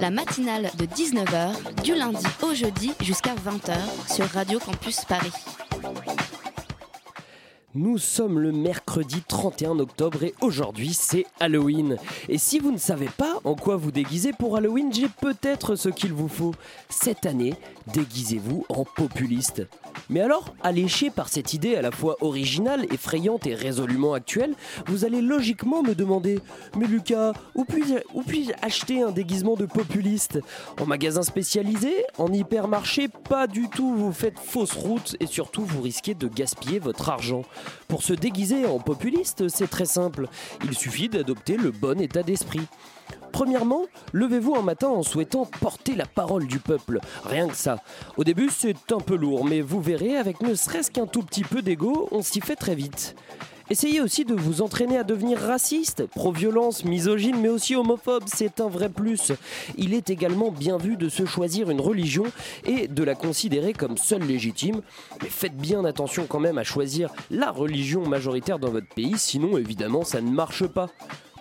[0.00, 3.74] La matinale de 19h, du lundi au jeudi jusqu'à 20h
[4.12, 5.32] sur Radio Campus Paris.
[7.74, 11.96] Nous sommes le mercredi 31 octobre et aujourd'hui c'est Halloween.
[12.28, 15.88] Et si vous ne savez pas en quoi vous déguiser pour Halloween, j'ai peut-être ce
[15.88, 16.54] qu'il vous faut.
[16.88, 17.54] Cette année,
[17.92, 19.62] déguisez-vous en populiste.
[20.10, 24.54] Mais alors, alléché par cette idée à la fois originale, effrayante et résolument actuelle,
[24.86, 26.40] vous allez logiquement me demander
[26.76, 30.40] Mais Lucas, où puis-je acheter un déguisement de populiste?
[30.80, 32.04] En magasin spécialisé?
[32.18, 33.08] En hypermarché?
[33.08, 37.42] Pas du tout, vous faites fausse route et surtout vous risquez de gaspiller votre argent.
[37.88, 40.28] Pour se déguiser en populiste, c'est très simple.
[40.64, 42.66] Il suffit d'adopter le bon état d'esprit.
[43.32, 47.00] Premièrement, levez-vous un matin en souhaitant porter la parole du peuple.
[47.24, 47.78] Rien que ça.
[48.16, 51.42] Au début, c'est un peu lourd, mais vous verrez, avec ne serait-ce qu'un tout petit
[51.42, 53.16] peu d'ego, on s'y fait très vite.
[53.70, 58.68] Essayez aussi de vous entraîner à devenir raciste, pro-violence, misogyne, mais aussi homophobe, c'est un
[58.68, 59.32] vrai plus.
[59.78, 62.24] Il est également bien vu de se choisir une religion
[62.66, 64.82] et de la considérer comme seule légitime.
[65.22, 69.56] Mais faites bien attention quand même à choisir la religion majoritaire dans votre pays, sinon
[69.56, 70.90] évidemment ça ne marche pas.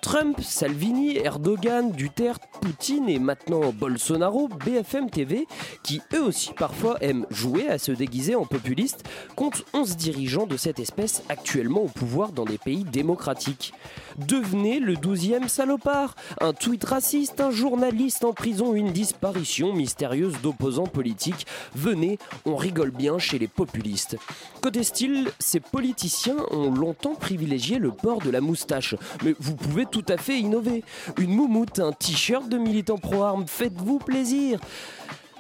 [0.04, 5.48] Trump, Salvini, Erdogan, Duterte, Poutine et maintenant Bolsonaro, BFM TV,
[5.82, 9.06] qui eux aussi parfois aiment jouer à se déguiser en populistes,
[9.38, 13.74] comptent 11 dirigeants de cette espèce actuellement au pouvoir dans des pays démocratiques.
[14.18, 20.86] Devenez le 12e salopard, un tweet raciste, un journaliste en prison, une disparition mystérieuse d'opposants
[20.86, 21.48] politiques.
[21.76, 24.18] Venez, on rigole bien chez les populistes.
[24.62, 29.86] Côté style, ces politiciens ont longtemps privilégié le port de la moustache, mais vous pouvez
[29.94, 30.84] tout à fait innover.
[31.20, 34.60] Une moumoute, un t-shirt de militant pro-armes, faites-vous plaisir.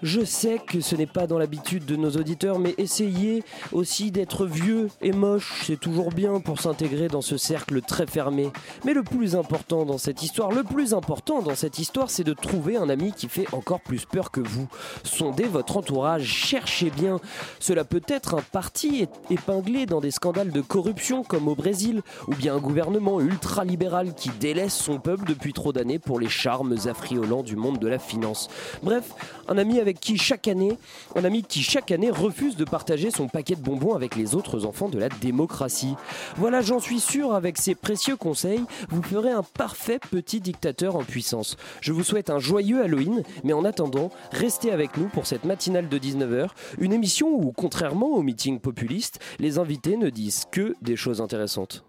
[0.03, 3.41] Je sais que ce n'est pas dans l'habitude de nos auditeurs, mais essayez
[3.72, 5.64] aussi d'être vieux et moche.
[5.66, 8.52] C'est toujours bien pour s'intégrer dans ce cercle très fermé.
[8.84, 12.34] Mais le plus important dans cette histoire, le plus important dans cette histoire, c'est de
[12.34, 14.68] trouver un ami qui fait encore plus peur que vous.
[15.06, 17.22] Sondez votre entourage, cherchez bien.
[17.62, 22.36] Cela peut être un parti épinglé dans des scandales de corruption comme au Brésil, ou
[22.36, 27.44] bien un gouvernement ultralibéral qui délaisse son peuple depuis trop d'années pour les charmes affriolants
[27.44, 28.50] du monde de la finance.
[28.81, 29.13] Bref,
[29.47, 30.78] un ami avec qui chaque année,
[31.16, 34.66] un ami qui chaque année refuse de partager son paquet de bonbons avec les autres
[34.66, 35.96] enfants de la démocratie.
[36.38, 41.04] Voilà, j'en suis sûr, avec ces précieux conseils, vous ferez un parfait petit dictateur en
[41.04, 41.58] puissance.
[41.81, 45.90] Je vous souhaite un joyeux Halloween, mais en attendant, restez avec nous pour cette matinale
[45.90, 46.50] de 19h,
[46.80, 51.84] une émission où, contrairement aux meetings populistes, les invités ne disent que des choses intéressantes.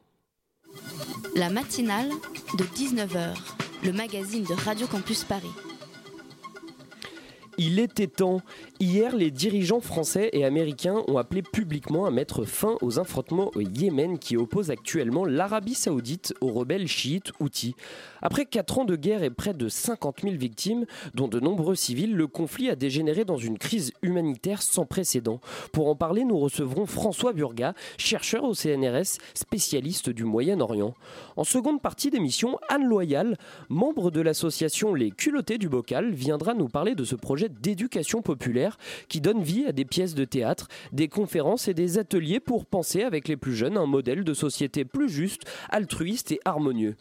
[1.36, 2.10] La matinale
[2.58, 3.34] de 19h,
[3.84, 5.50] le magazine de Radio Campus Paris.
[7.58, 8.40] Il était temps.
[8.84, 13.62] Hier, les dirigeants français et américains ont appelé publiquement à mettre fin aux affrontements au
[13.62, 17.76] Yémen qui opposent actuellement l'Arabie saoudite aux rebelles chiites Houthis.
[18.20, 20.84] Après 4 ans de guerre et près de 50 000 victimes,
[21.14, 25.40] dont de nombreux civils, le conflit a dégénéré dans une crise humanitaire sans précédent.
[25.72, 30.94] Pour en parler, nous recevrons François Burga, chercheur au CNRS, spécialiste du Moyen-Orient.
[31.36, 33.38] En seconde partie d'émission, Anne Loyal,
[33.70, 38.73] membre de l'association Les Culottés du Bocal, viendra nous parler de ce projet d'éducation populaire
[39.08, 43.02] qui donne vie à des pièces de théâtre, des conférences et des ateliers pour penser
[43.02, 46.96] avec les plus jeunes un modèle de société plus juste, altruiste et harmonieux.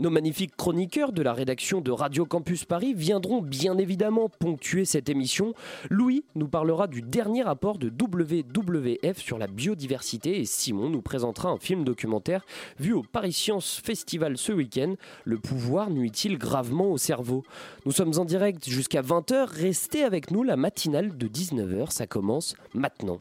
[0.00, 5.08] Nos magnifiques chroniqueurs de la rédaction de Radio Campus Paris viendront bien évidemment ponctuer cette
[5.08, 5.54] émission.
[5.90, 11.48] Louis nous parlera du dernier rapport de WWF sur la biodiversité et Simon nous présentera
[11.48, 12.44] un film documentaire
[12.78, 14.94] vu au Paris Science Festival ce week-end.
[15.24, 17.42] Le pouvoir nuit-il gravement au cerveau?
[17.84, 19.48] Nous sommes en direct jusqu'à 20h.
[19.50, 23.18] Restez avec nous, la matinale de 19h, ça commence maintenant.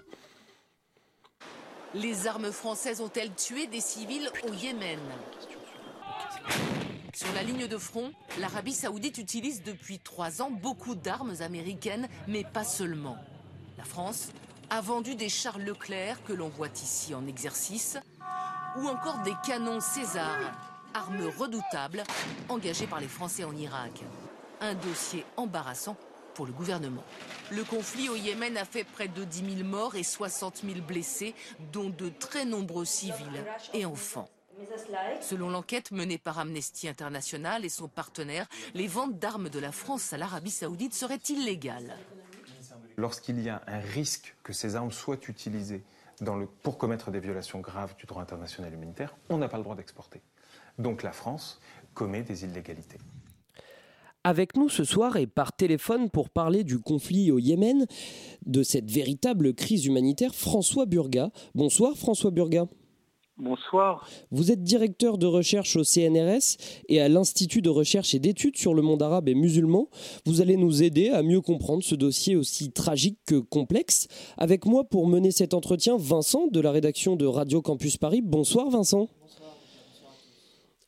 [1.95, 4.99] Les armes françaises ont-elles tué des civils au Yémen?
[7.13, 12.43] Sur la ligne de front, l'Arabie saoudite utilise depuis trois ans beaucoup d'armes américaines, mais
[12.43, 13.17] pas seulement.
[13.77, 14.29] La France
[14.69, 17.97] a vendu des chars Leclerc que l'on voit ici en exercice,
[18.77, 20.37] ou encore des canons César,
[20.93, 22.03] armes redoutables
[22.49, 24.03] engagées par les Français en Irak.
[24.61, 25.95] Un dossier embarrassant
[26.33, 27.03] pour le gouvernement.
[27.49, 31.33] Le conflit au Yémen a fait près de 10 000 morts et 60 000 blessés,
[31.73, 34.29] dont de très nombreux civils et enfants.
[35.21, 40.13] Selon l'enquête menée par Amnesty International et son partenaire, les ventes d'armes de la France
[40.13, 41.95] à l'Arabie saoudite seraient illégales.
[42.97, 45.83] lorsqu'il y a un risque que ces armes soient utilisées
[46.63, 50.21] pour commettre des violations graves du droit international humanitaire, on n'a pas le droit d'exporter.
[50.79, 51.59] Donc la France
[51.93, 52.97] commet des illégalités.
[54.23, 57.85] Avec nous ce soir et par téléphone pour parler du conflit au Yémen,
[58.45, 61.29] de cette véritable crise humanitaire, François Burga.
[61.55, 62.65] Bonsoir François Burga.
[63.39, 64.07] Bonsoir.
[64.31, 66.57] Vous êtes directeur de recherche au CNRS
[66.89, 69.89] et à l'Institut de recherche et d'études sur le monde arabe et musulman.
[70.25, 74.07] Vous allez nous aider à mieux comprendre ce dossier aussi tragique que complexe.
[74.37, 78.21] Avec moi pour mener cet entretien, Vincent de la rédaction de Radio Campus Paris.
[78.23, 79.07] Bonsoir Vincent.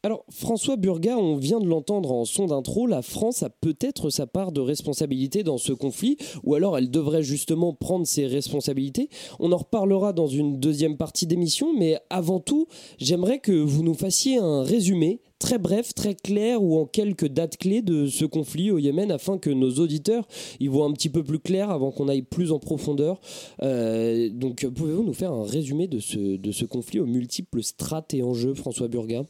[0.01, 4.27] Alors, François Burga, on vient de l'entendre en son d'intro, la France a peut-être sa
[4.27, 6.15] part de responsabilité dans ce conflit,
[6.45, 9.09] ou alors elle devrait justement prendre ses responsabilités.
[9.39, 12.67] On en reparlera dans une deuxième partie d'émission, mais avant tout,
[12.97, 17.57] j'aimerais que vous nous fassiez un résumé très bref, très clair ou en quelques dates
[17.57, 20.25] clés de ce conflit au Yémen afin que nos auditeurs
[20.61, 23.19] y voient un petit peu plus clair avant qu'on aille plus en profondeur.
[23.63, 28.13] Euh, donc, pouvez-vous nous faire un résumé de ce, de ce conflit aux multiples strates
[28.13, 29.25] et enjeux, François Burga?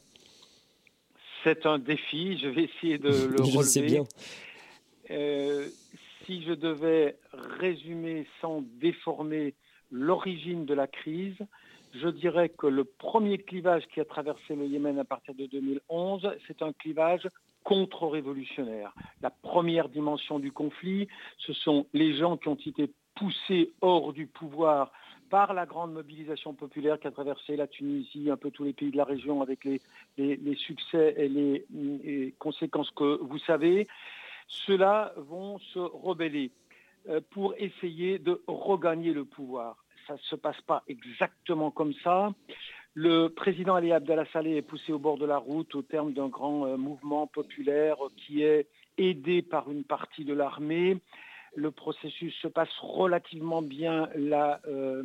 [1.44, 4.04] C'est un défi, je vais essayer de le je Sais bien.
[5.10, 5.68] Euh,
[6.24, 9.54] si je devais résumer sans déformer
[9.90, 11.38] l'origine de la crise,
[11.94, 16.30] je dirais que le premier clivage qui a traversé le Yémen à partir de 2011,
[16.46, 17.26] c'est un clivage
[17.64, 18.94] contre-révolutionnaire.
[19.22, 21.08] La première dimension du conflit,
[21.38, 24.92] ce sont les gens qui ont été poussés hors du pouvoir
[25.30, 28.90] par la grande mobilisation populaire qui a traversé la Tunisie, un peu tous les pays
[28.90, 29.80] de la région avec les,
[30.56, 33.86] succès et les conséquences que vous savez,
[34.50, 36.50] ceux-là vont se rebeller
[37.08, 39.84] euh, pour essayer de regagner le pouvoir.
[40.06, 42.32] Ça ne se passe pas exactement comme ça.
[42.94, 46.28] Le président Ali Abdallah Saleh est poussé au bord de la route au terme d'un
[46.28, 48.66] grand euh, mouvement populaire qui est
[48.98, 50.98] aidé par une partie de l'armée.
[51.54, 54.08] Le processus se passe relativement bien.
[54.14, 55.04] La, euh,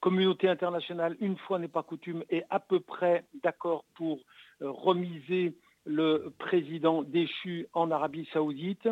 [0.00, 4.20] communauté internationale, une fois n'est pas coutume, est à peu près d'accord pour
[4.62, 5.54] euh, remiser
[5.84, 8.88] le président déchu en Arabie saoudite.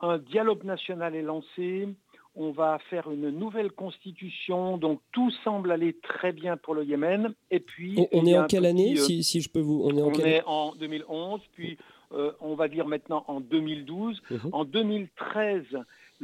[0.00, 1.88] Un dialogue national est lancé.
[2.36, 7.32] On va faire une nouvelle constitution, donc tout semble aller très bien pour le Yémen.
[7.52, 10.06] Et puis, on, est en quelle année, euh, si, je peux vous On est en,
[10.08, 11.78] on est en 2011, puis
[12.12, 14.20] euh, on va dire maintenant en 2012.
[14.30, 14.40] Mhm.
[14.52, 15.64] En 2013,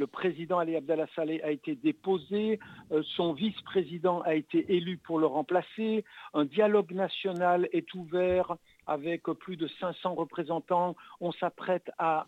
[0.01, 2.59] le président Ali Abdallah Saleh a été déposé,
[2.91, 6.03] euh, son vice-président a été élu pour le remplacer,
[6.33, 8.55] un dialogue national est ouvert
[8.87, 12.25] avec plus de 500 représentants, on s'apprête à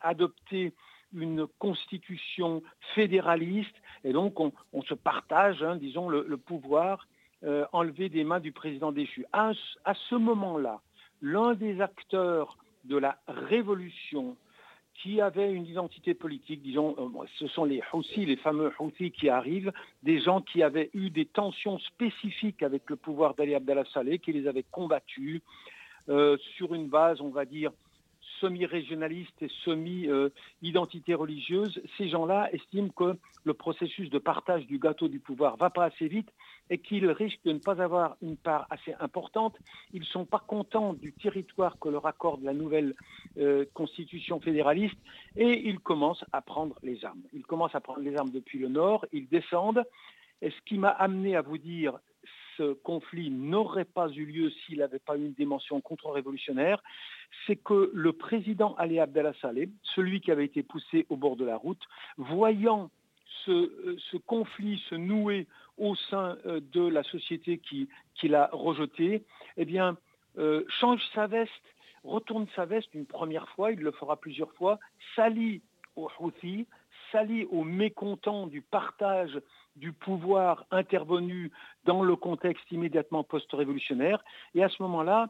[0.00, 0.72] adopter
[1.14, 2.62] une constitution
[2.94, 7.06] fédéraliste et donc on, se partage, hein, disons, le, pouvoir
[7.44, 9.26] euh, enlevé des mains du président déchu.
[9.34, 9.52] à
[10.08, 10.80] ce moment-là,
[11.20, 14.38] l'un des acteurs de la révolution
[15.04, 19.28] qui avaient une identité politique, disons, euh, ce sont les Houthis, les fameux Houthis qui
[19.28, 19.70] arrivent,
[20.02, 24.32] des gens qui avaient eu des tensions spécifiques avec le pouvoir d'Ali Abdallah Saleh, qui
[24.32, 25.42] les avaient combattus
[26.08, 27.70] euh, sur une base, on va dire,
[28.40, 35.20] semi-régionaliste et semi-identité religieuse, ces gens-là estiment que le processus de partage du gâteau du
[35.20, 36.30] pouvoir va pas assez vite
[36.70, 39.56] et qu'ils risquent de ne pas avoir une part assez importante.
[39.92, 42.94] Ils ne sont pas contents du territoire que leur accorde la nouvelle
[43.38, 44.96] euh, constitution fédéraliste
[45.36, 47.22] et ils commencent à prendre les armes.
[47.32, 49.84] Ils commencent à prendre les armes depuis le nord, ils descendent.
[50.42, 51.98] Et ce qui m'a amené à vous dire
[52.56, 56.82] ce conflit n'aurait pas eu lieu s'il n'avait pas eu une dimension contre-révolutionnaire,
[57.46, 61.44] c'est que le président Ali Abdallah Saleh, celui qui avait été poussé au bord de
[61.44, 61.82] la route,
[62.16, 62.90] voyant
[63.44, 65.46] ce, euh, conflit se nouer
[65.78, 67.88] au sein euh, de la société qui,
[68.22, 69.22] l'a rejeté,
[69.58, 69.98] eh bien,
[70.38, 71.52] euh, change sa veste,
[72.04, 74.78] retourne sa veste une première fois, il le fera plusieurs fois,
[75.14, 75.60] s'allie
[75.96, 76.66] aux Houthis,
[77.12, 79.38] s'allie aux mécontents du partage
[79.76, 81.50] du pouvoir intervenu
[81.84, 84.22] dans le contexte immédiatement post-révolutionnaire.
[84.54, 85.28] Et à ce moment-là,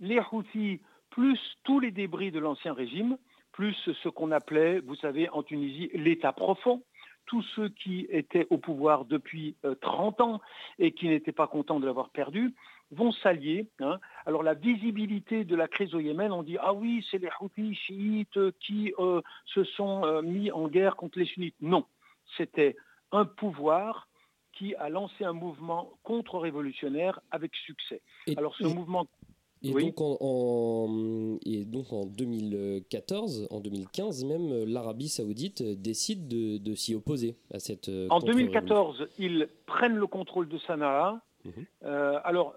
[0.00, 0.80] les Houthis,
[1.10, 3.16] plus tous les débris de l'ancien régime,
[3.52, 6.82] plus ce qu'on appelait, vous savez, en Tunisie, l'État profond,
[7.26, 10.40] tous ceux qui étaient au pouvoir depuis 30 euh, ans
[10.78, 12.54] et qui n'étaient pas contents de l'avoir perdu,
[12.90, 13.68] vont s'allier.
[13.80, 13.98] Hein.
[14.26, 17.74] Alors la visibilité de la crise au Yémen, on dit ah oui, c'est les Houthis
[17.74, 21.54] chiites qui euh, se sont euh, mis en guerre contre les sunnites.
[21.60, 21.84] Non,
[22.36, 22.76] c'était
[23.12, 24.08] un pouvoir
[24.52, 28.02] qui a lancé un mouvement contre-révolutionnaire avec succès.
[28.36, 29.06] Alors ce mouvement
[29.62, 36.94] et, donc en, et donc en 2014, en 2015 même, l'Arabie saoudite décide de, s'y
[36.94, 37.90] opposer à cette...
[37.90, 41.20] Euh, en 2014, ils prennent le contrôle de Sanaa.
[41.44, 41.52] Mhm.
[41.84, 42.54] Euh, alors,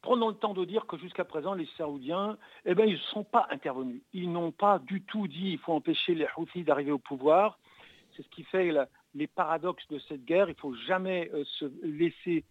[0.00, 3.24] prenons le temps de dire que jusqu'à présent, les Saoudiens, eh ben, ils ne sont
[3.24, 4.02] pas intervenus.
[4.12, 7.58] Ils n'ont pas du tout dit il faut empêcher les Houthis d'arriver au pouvoir
[8.16, 8.70] C'est ce qui fait
[9.14, 10.48] les paradoxes de cette guerre.
[10.48, 12.44] Il ne faut jamais se laisser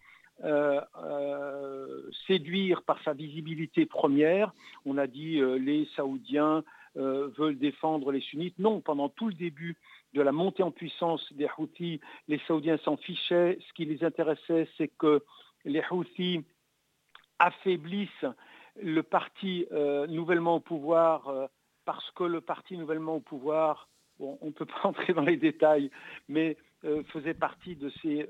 [2.26, 4.52] séduire par sa visibilité première.
[4.84, 6.64] On a dit les Saoudiens
[6.96, 8.58] veulent défendre les sunnites.
[8.58, 9.76] Non, pendant tout le début
[10.12, 13.58] de la montée en puissance des Houthis, les Saoudiens s'en fichaient.
[13.68, 15.22] Ce qui les intéressait, c'est que
[15.64, 16.44] les Houthis
[17.38, 18.26] affaiblissent
[18.80, 21.46] le parti euh, nouvellement au pouvoir euh,
[21.84, 23.88] parce que le parti nouvellement au pouvoir,
[24.20, 25.90] on ne peut pas entrer dans les détails,
[26.28, 28.26] mais euh, faisait partie de ces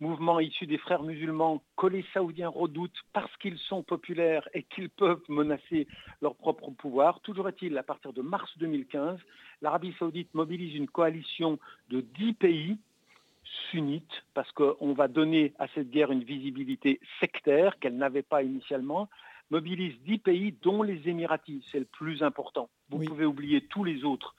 [0.00, 4.90] mouvements issus des frères musulmans que les Saoudiens redoutent parce qu'ils sont populaires et qu'ils
[4.90, 5.86] peuvent menacer
[6.20, 7.20] leur propre pouvoir.
[7.20, 9.20] Toujours est-il, à partir de mars 2015,
[9.62, 11.58] l'Arabie saoudite mobilise une coalition
[11.90, 12.78] de dix pays
[13.70, 19.08] sunnites, parce qu'on va donner à cette guerre une visibilité sectaire qu'elle n'avait pas initialement,
[19.50, 22.68] mobilise dix pays, dont les Émiratis, c'est le plus important.
[22.90, 24.34] Vous pouvez oublier tous les autres.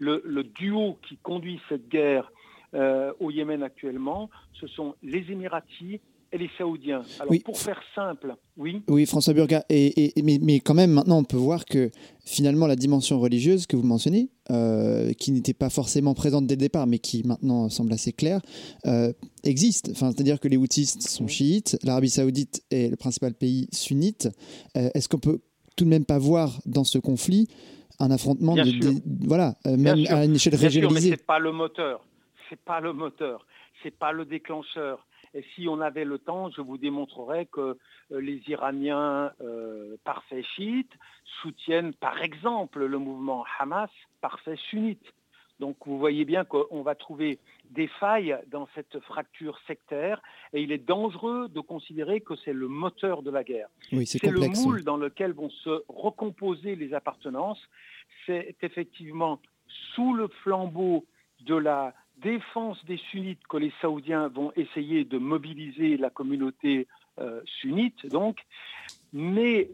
[0.00, 2.32] Le, duo qui conduit cette guerre
[2.74, 6.00] euh, au Yémen actuellement, ce sont les Émiratis
[6.32, 7.02] et les Saoudiens.
[7.18, 8.82] Alors pour faire simple, oui.
[8.88, 9.64] Oui, François Burga.
[9.68, 11.90] Et, mais, quand même, maintenant, on peut voir que
[12.24, 16.60] finalement, la dimension religieuse que vous mentionnez, euh, qui n'était pas forcément présente dès le
[16.60, 18.40] départ, mais qui maintenant semble assez claire,
[18.86, 19.90] euh, existe.
[19.90, 24.28] Enfin, c'est-à-dire que les Houthis sont chiites, l'Arabie Saoudite est le principal pays sunnite.
[24.76, 25.40] Euh, est-ce qu'on peut
[25.76, 27.48] tout de même pas voir dans ce conflit
[28.00, 31.10] un affrontement de, voilà, même à une échelle régionalisée.
[31.10, 32.04] mais c'est pas le moteur.
[32.48, 33.46] C'est pas le moteur.
[33.82, 37.78] C'est pas le déclencheur et si on avait le temps, je vous démontrerais que
[38.12, 40.92] euh, les Iraniens euh, parfaits chiites
[41.42, 43.90] soutiennent par exemple le mouvement Hamas
[44.20, 45.04] parfait sunnite.
[45.60, 47.38] Donc vous voyez bien qu'on va trouver
[47.70, 50.22] des failles dans cette fracture sectaire
[50.54, 53.68] et il est dangereux de considérer que c'est le moteur de la guerre.
[54.06, 57.60] c'est le moule dans lequel vont se recomposer les appartenances.
[58.26, 59.40] C'est effectivement
[59.94, 61.04] sous le flambeau
[61.40, 66.86] de la défense des sunnites que les Saoudiens vont essayer de mobiliser la communauté
[67.18, 68.38] euh, sunnite, donc.
[69.12, 69.68] Mais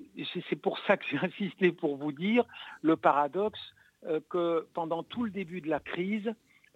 [0.49, 2.45] c'est pour ça que j'ai insisté pour vous dire
[2.83, 3.61] le paradoxe
[4.07, 6.33] euh, que pendant tout le début de la crise,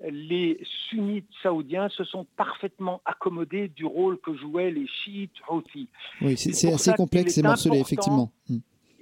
[0.08, 5.88] les sunnites saoudiens se sont parfaitement accommodés du rôle que jouaient les chiites houthis.
[6.22, 8.32] Oui, c'est assez complexe et morcelé, effectivement.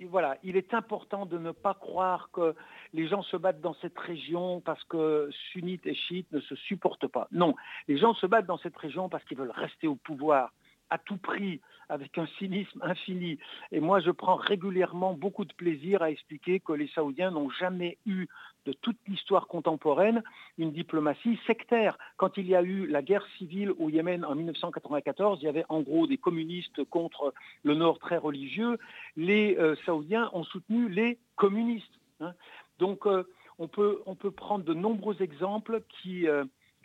[0.06, 2.54] Voilà, il est important de ne pas croire que
[2.92, 7.08] les gens se battent dans cette région parce que sunnites et chiites ne se supportent
[7.08, 7.28] pas.
[7.32, 7.54] Non,
[7.88, 10.52] les gens se battent dans cette région parce qu'ils veulent rester au pouvoir
[10.90, 13.38] à tout prix, avec un cynisme infini.
[13.72, 17.98] Et moi, je prends régulièrement beaucoup de plaisir à expliquer que les Saoudiens n'ont jamais
[18.06, 18.26] eu
[18.66, 20.22] de toute l'histoire contemporaine
[20.58, 21.96] une diplomatie sectaire.
[22.16, 25.64] Quand il y a eu la guerre civile au Yémen en 1994, il y avait
[25.70, 28.78] en gros des communistes contre le Nord très religieux.
[29.16, 31.98] Les euh, Saoudiens ont soutenu les communistes.
[32.20, 32.34] Hein.
[32.78, 33.24] Donc euh,
[33.58, 36.44] on, peut, on peut prendre de nombreux exemples qui, euh,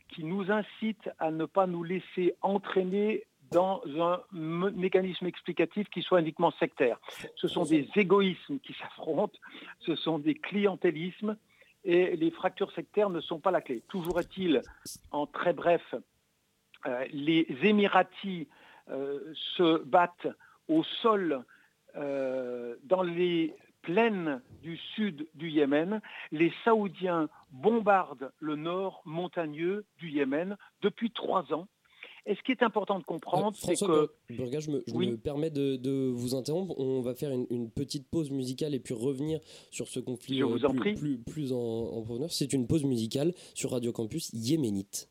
[0.10, 6.22] qui nous incitent à ne pas nous laisser entraîner dans un mécanisme explicatif qui soit
[6.22, 7.00] uniquement sectaire.
[7.36, 9.38] Ce sont des égoïsmes qui s'affrontent,
[9.80, 11.38] ce sont des clientélismes,
[11.86, 13.84] et les fractures sectaires ne sont pas la clé.
[13.90, 14.62] Toujours est-il,
[15.12, 15.82] en très bref,
[16.86, 18.48] euh, les Émiratis
[18.90, 19.20] euh,
[19.56, 20.28] se battent
[20.68, 21.44] au sol
[21.96, 26.02] euh, dans les plaines du sud du Yémen.
[26.32, 31.68] Les Saoudiens bombardent le nord montagneux du Yémen depuis trois ans.
[32.25, 34.10] Et ce qui est important de comprendre, c'est que...
[34.30, 36.74] Burga, je, me, je me permets de, vous interrompre.
[36.80, 39.39] On va faire une, petite pause musicale et puis revenir
[39.72, 42.86] sur ce conflit je vous euh, en plus, plus, plus, en, en C'est une pause
[42.86, 45.10] musicale sur Radio Campus Yéménite.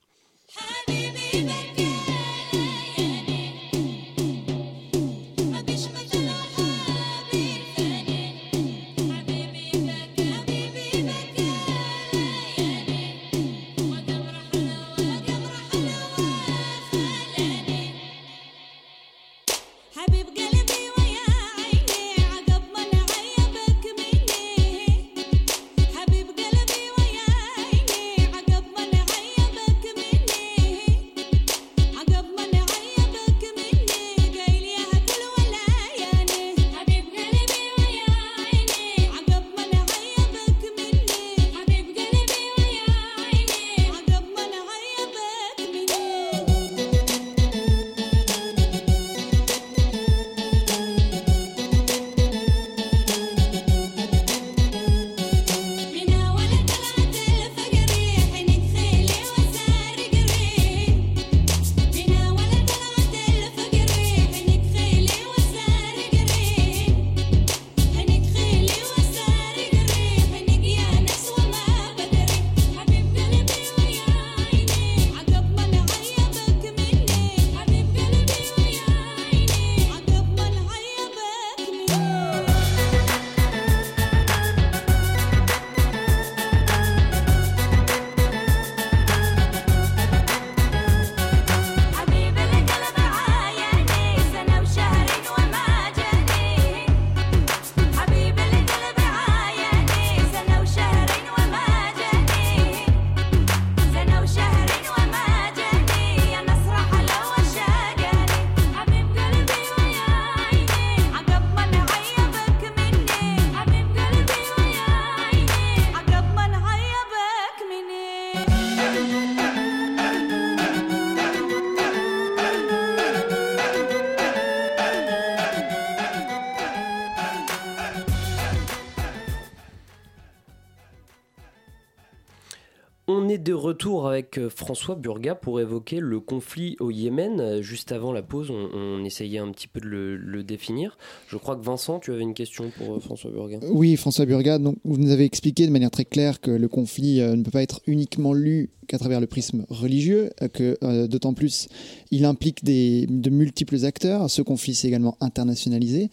[133.33, 137.41] Est de retour avec euh, François Burga pour évoquer le conflit au Yémen.
[137.41, 140.99] Euh, juste avant la pause, on, essayait un petit peu de le, définir.
[141.29, 143.59] Je crois que Vincent, tu avais une question pour euh, François Burga.
[143.71, 147.21] Oui, François Burga, donc, vous nous avez expliqué de manière très claire que le conflit
[147.21, 151.69] ne peut pas être uniquement lu qu'à travers le prisme religieux, que d'autant plus
[152.11, 154.29] il implique des, de multiples acteurs.
[154.31, 156.11] Ce conflit s'est également internationalisé.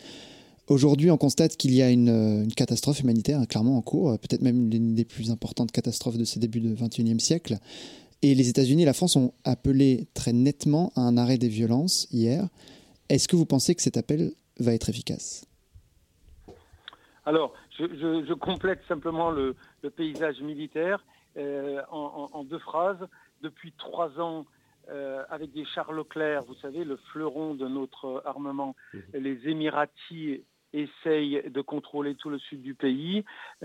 [0.69, 4.93] Aujourd'hui, on constate qu'il y a une, catastrophe humanitaire clairement en cours, peut-être même l'une
[4.93, 7.55] des plus importantes catastrophes de ces débuts du XXIe siècle.
[8.21, 12.07] Et les États-Unis et la France ont appelé très nettement à un arrêt des violences
[12.11, 12.47] hier.
[13.09, 15.47] Est-ce que vous pensez que cet appel va être efficace?
[17.25, 19.55] Alors, je, complète simplement le,
[19.95, 21.03] paysage militaire
[21.37, 23.07] euh, en, deux phrases.
[23.41, 24.45] Depuis trois ans,
[24.91, 28.99] euh, avec des chars Leclerc, vous savez, le fleuron de notre armement, mmh.
[29.15, 33.23] les Émiratis essaye de contrôler tout le sud du pays,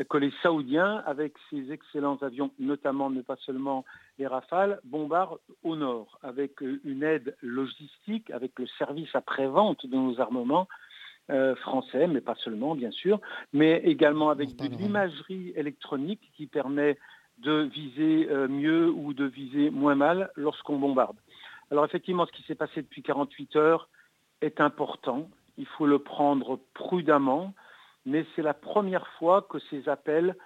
[0.09, 3.85] que les Saoudiens, avec ces excellents avions, notamment mais pas seulement
[4.19, 10.21] les Rafales, bombardent au nord, avec une aide logistique, avec le service après-vente de nos
[10.21, 10.69] armements
[11.31, 13.19] euh, français, mais pas seulement bien sûr,
[13.55, 16.99] mais également avec de l'imagerie électronique qui permet
[17.39, 21.17] de viser euh, mieux ou de viser moins mal lorsqu'on bombarde.
[21.71, 23.89] Alors effectivement, ce qui s'est passé depuis 48 heures
[24.43, 27.55] est important il faut le prendre prudemment,
[28.07, 30.37] mais c'est la première fois que ces appels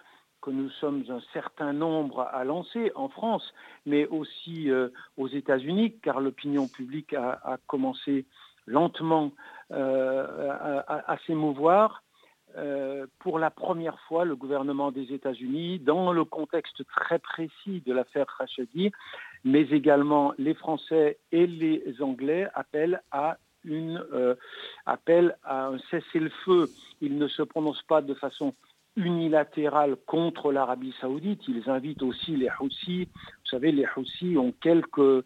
[0.41, 3.53] que nous sommes un certain nombre à lancer en France,
[3.87, 8.25] mais aussi euh, aux États-Unis, car l'opinion publique a, commencé
[8.67, 9.33] lentement
[9.73, 12.03] euh, à, s'émouvoir.
[12.57, 17.93] Euh, pour la première fois, le gouvernement des États-Unis, dans le contexte très précis de
[17.93, 18.93] l'affaire Khashoggi,
[19.45, 23.39] mais également les Français et les Anglais appellent à
[23.69, 24.35] une euh,
[24.87, 26.69] appel à un cessez-le-feu.
[27.01, 28.55] Ils ne se prononcent pas de façon
[28.97, 31.41] unilatérale contre l'Arabie saoudite.
[31.47, 33.09] Ils invitent aussi les Houthis.
[33.15, 35.25] Vous savez, les Houthis ont quelques...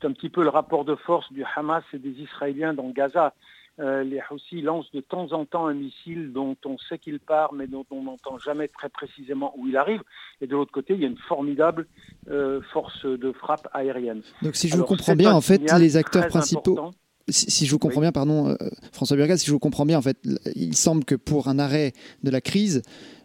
[0.00, 3.34] C'est un petit peu le rapport de force du Hamas et des Israéliens dans Gaza.
[3.78, 7.52] Euh, les Houthis lancent de temps en temps un missile dont on sait qu'il part,
[7.52, 10.02] mais dont on n'entend jamais très précisément où il arrive.
[10.40, 11.86] Et de l'autre côté, il y a une formidable
[12.28, 14.22] euh, force de frappe aérienne.
[14.42, 16.92] Donc si je vous comprends bien, en fait, les acteurs principaux
[17.30, 18.56] si, je vous comprends bien, pardon, euh,
[18.92, 20.18] François Burgas, si je vous comprends bien, en fait,
[20.54, 22.82] il semble que pour un arrêt de la crise,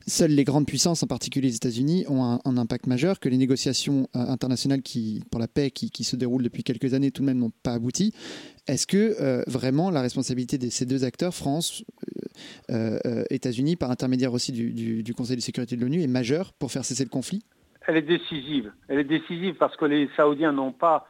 [0.07, 4.07] seules les grandes puissances, en particulier les États-Unis, ont un, impact majeur, que les négociations
[4.15, 7.39] euh, internationales qui, pour la paix qui, se déroulent depuis quelques années tout de même
[7.39, 8.13] n'ont pas abouti.
[8.67, 11.83] Est-ce que euh, vraiment la responsabilité de ces deux acteurs, France,
[13.29, 16.83] États-Unis, par intermédiaire aussi du, du Conseil de sécurité de l'ONU, est majeure pour faire
[16.83, 17.43] cesser le conflit?
[17.87, 18.71] Elle est décisive.
[18.87, 21.07] Elle est décisive parce que les Saoudiens n'ont pas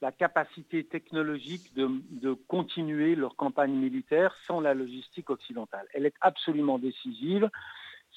[0.00, 5.86] la capacité technologique de, continuer leur campagne militaire sans la logistique occidentale.
[5.92, 7.50] Elle est absolument décisive.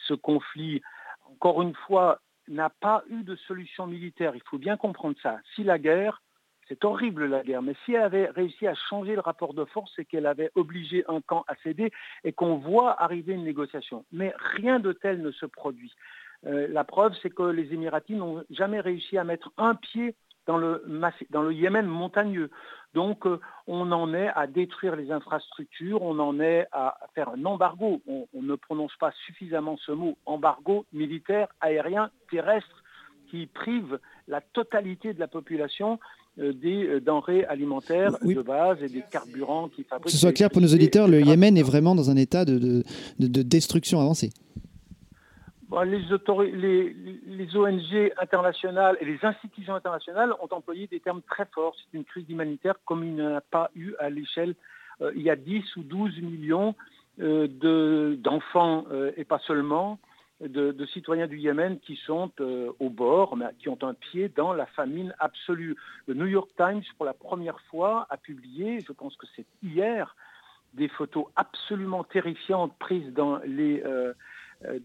[0.08, 0.82] Ce conflit,
[1.26, 4.36] encore une fois, n'a pas eu de solution militaire.
[4.36, 5.40] Il faut bien comprendre ça.
[5.56, 6.22] Si la guerre,
[6.68, 9.92] c'est horrible la guerre, mais si elle avait réussi à changer le rapport de force,
[9.96, 11.92] c'est qu'elle avait obligé un camp à céder
[12.24, 14.06] et qu'on voit arriver une négociation.
[14.12, 15.94] Mais rien de tel ne se produit.
[16.46, 20.16] Euh, la preuve, c'est que les Émiratis n'ont jamais réussi à mettre un pied
[20.48, 20.84] dans le,
[21.30, 22.50] dans le Yémen montagneux.
[22.94, 27.46] Donc euh, on en est à détruire les infrastructures, on en est à faire un
[27.46, 28.02] embargo.
[28.08, 32.84] On, ne prononce pas suffisamment ce mot, embargo militaire, aérien, terrestre,
[33.30, 36.00] qui prive la totalité de la population
[36.40, 40.06] euh, des euh, denrées alimentaires de base et des carburants qui fabriquent.
[40.06, 42.84] Que ce soit clair pour nos auditeurs, le Yémen est vraiment dans un état de,
[43.20, 44.32] de destruction avancée
[45.80, 51.76] les, les, ONG internationales et les institutions internationales ont employé des termes très forts.
[51.78, 54.56] C'est une crise humanitaire comme il n'y en a pas eu à l'échelle.
[55.02, 56.76] Euh, il y a 10 ou 12 millions
[57.22, 57.48] euh,
[58.18, 60.00] d'enfants euh, et pas seulement
[60.42, 65.14] de, citoyens du Yémen qui sont au bord, qui ont un pied dans la famine
[65.20, 65.76] absolue.
[66.08, 70.16] Le New York Times, pour la première fois, a publié, je pense que c'est hier,
[70.74, 73.84] des photos absolument terrifiantes prises dans les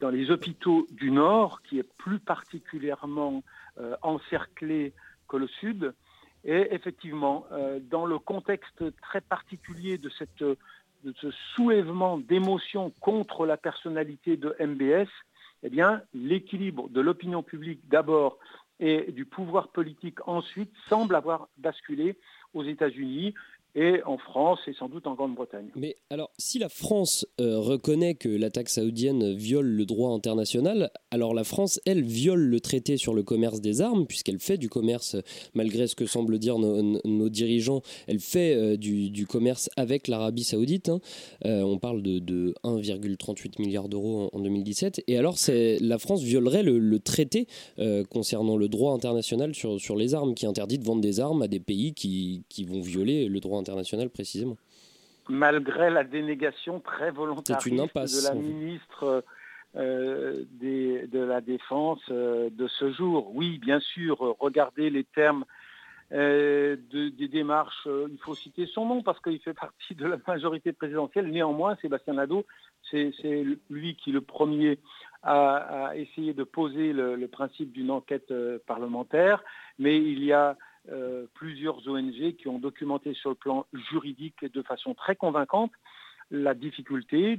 [0.00, 3.42] dans les hôpitaux du Nord, qui est plus particulièrement
[3.78, 4.92] euh, encerclé
[5.28, 5.94] que le Sud.
[6.44, 14.36] Et effectivement, euh, dans le contexte très particulier de ce soulèvement d'émotions contre la personnalité
[14.36, 15.08] de MBS,
[15.62, 18.38] eh bien, l'équilibre de l'opinion publique d'abord
[18.78, 22.16] et du pouvoir politique ensuite semble avoir basculé
[22.54, 23.34] aux États-Unis
[23.76, 25.68] et en France et sans doute en Grande-Bretagne.
[25.76, 31.34] Mais alors, si la France euh, reconnaît que l'attaque saoudienne viole le droit international, alors
[31.34, 35.16] la France, elle, viole le traité sur le commerce des armes, puisqu'elle fait du commerce,
[35.54, 40.88] malgré ce que semblent dire nos, dirigeants, elle fait euh, du, commerce avec l'Arabie saoudite.
[40.88, 41.00] Hein.
[41.44, 45.04] Euh, on parle de, 1,38 milliard d'euros en, 2017.
[45.06, 47.46] Et alors, la France violerait le, traité
[48.10, 51.60] concernant le droit international sur, les armes, qui interdit de vendre des armes à des
[51.60, 53.65] pays qui, qui vont violer le droit international
[54.12, 54.56] précisément.
[55.28, 59.24] Malgré la dénégation très volontariste de la ministre
[59.76, 63.30] euh, de la Défense euh, de ce jour.
[63.34, 65.44] Oui, bien sûr, regardez les termes
[66.12, 67.86] euh, des démarches.
[67.86, 71.26] il faut citer son nom parce qu'il fait partie de la majorité présidentielle.
[71.26, 72.46] Néanmoins, Sébastien Nadeau,
[72.90, 73.12] c'est
[73.68, 74.78] lui qui le premier
[75.22, 78.32] a, essayé de poser le principe d'une enquête
[78.66, 79.42] parlementaire.
[79.78, 80.56] Mais il y a
[80.90, 85.72] euh, plusieurs ONG qui ont documenté sur le plan juridique de façon très convaincante
[86.30, 87.38] la difficulté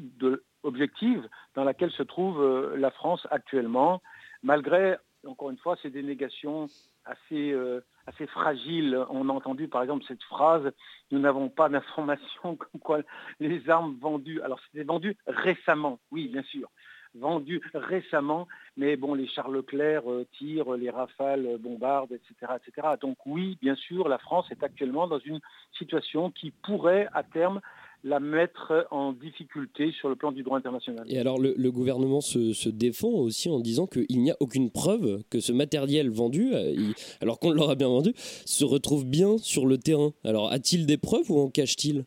[0.63, 4.01] objective dans laquelle se trouve euh, la France actuellement,
[4.43, 6.67] malgré, encore une fois, ces dénégations
[7.05, 8.97] assez, euh, assez fragiles.
[9.09, 10.71] On a entendu par exemple cette phrase,
[11.11, 12.99] nous n'avons pas d'informations comme quoi
[13.39, 16.69] les armes vendues, alors c'était vendu récemment, oui bien sûr,
[17.19, 22.87] vendu récemment, mais bon, les Charles Leclerc euh, tirent, les Rafales euh, bombardent, etc., etc.
[23.01, 25.39] Donc oui, bien sûr, la France est actuellement dans une
[25.77, 27.61] situation qui pourrait à terme
[28.03, 31.05] la mettre en difficulté sur le plan du droit international.
[31.09, 35.39] Et alors le, gouvernement se, défend aussi en disant qu'il n'y a aucune preuve que
[35.39, 40.13] ce matériel vendu, euh, alors qu'on l'aura bien vendu, se retrouve bien sur le terrain.
[40.23, 42.05] Alors a-t-il des preuves ou en cache-t-il?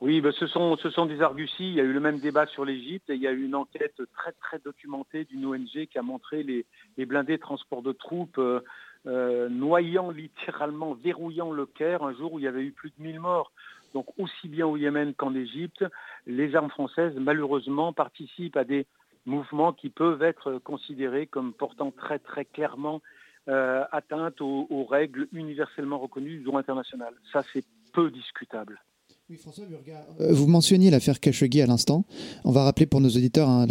[0.00, 1.68] Oui, ben ce, sont, des arguties.
[1.68, 3.54] Il y a eu le même débat sur l'Égypte et il y a eu une
[3.54, 6.64] enquête très très documentée d'une ONG qui a montré les,
[6.96, 8.60] les blindés transports de troupes euh,
[9.06, 13.02] euh, noyant littéralement, verrouillant le Caire un jour où il y avait eu plus de
[13.02, 13.52] 1000 morts.
[13.92, 15.84] Donc aussi bien au Yémen qu'en Égypte,
[16.26, 18.86] les armes françaises malheureusement participent à des
[19.26, 23.02] mouvements qui peuvent être considérés comme portant très très clairement
[23.48, 27.12] euh, atteinte aux règles universellement reconnues du droit international.
[27.32, 28.80] Ça c'est peu discutable.
[29.30, 29.62] Oui, François
[30.20, 32.04] euh, vous mentionniez l'affaire Khashoggi à l'instant.
[32.44, 33.68] On va rappeler pour nos auditeurs hein,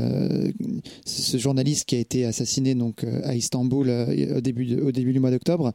[1.06, 5.12] ce journaliste qui a été assassiné donc euh, à Istanbul euh, au, début au début
[5.12, 5.74] du mois d'octobre.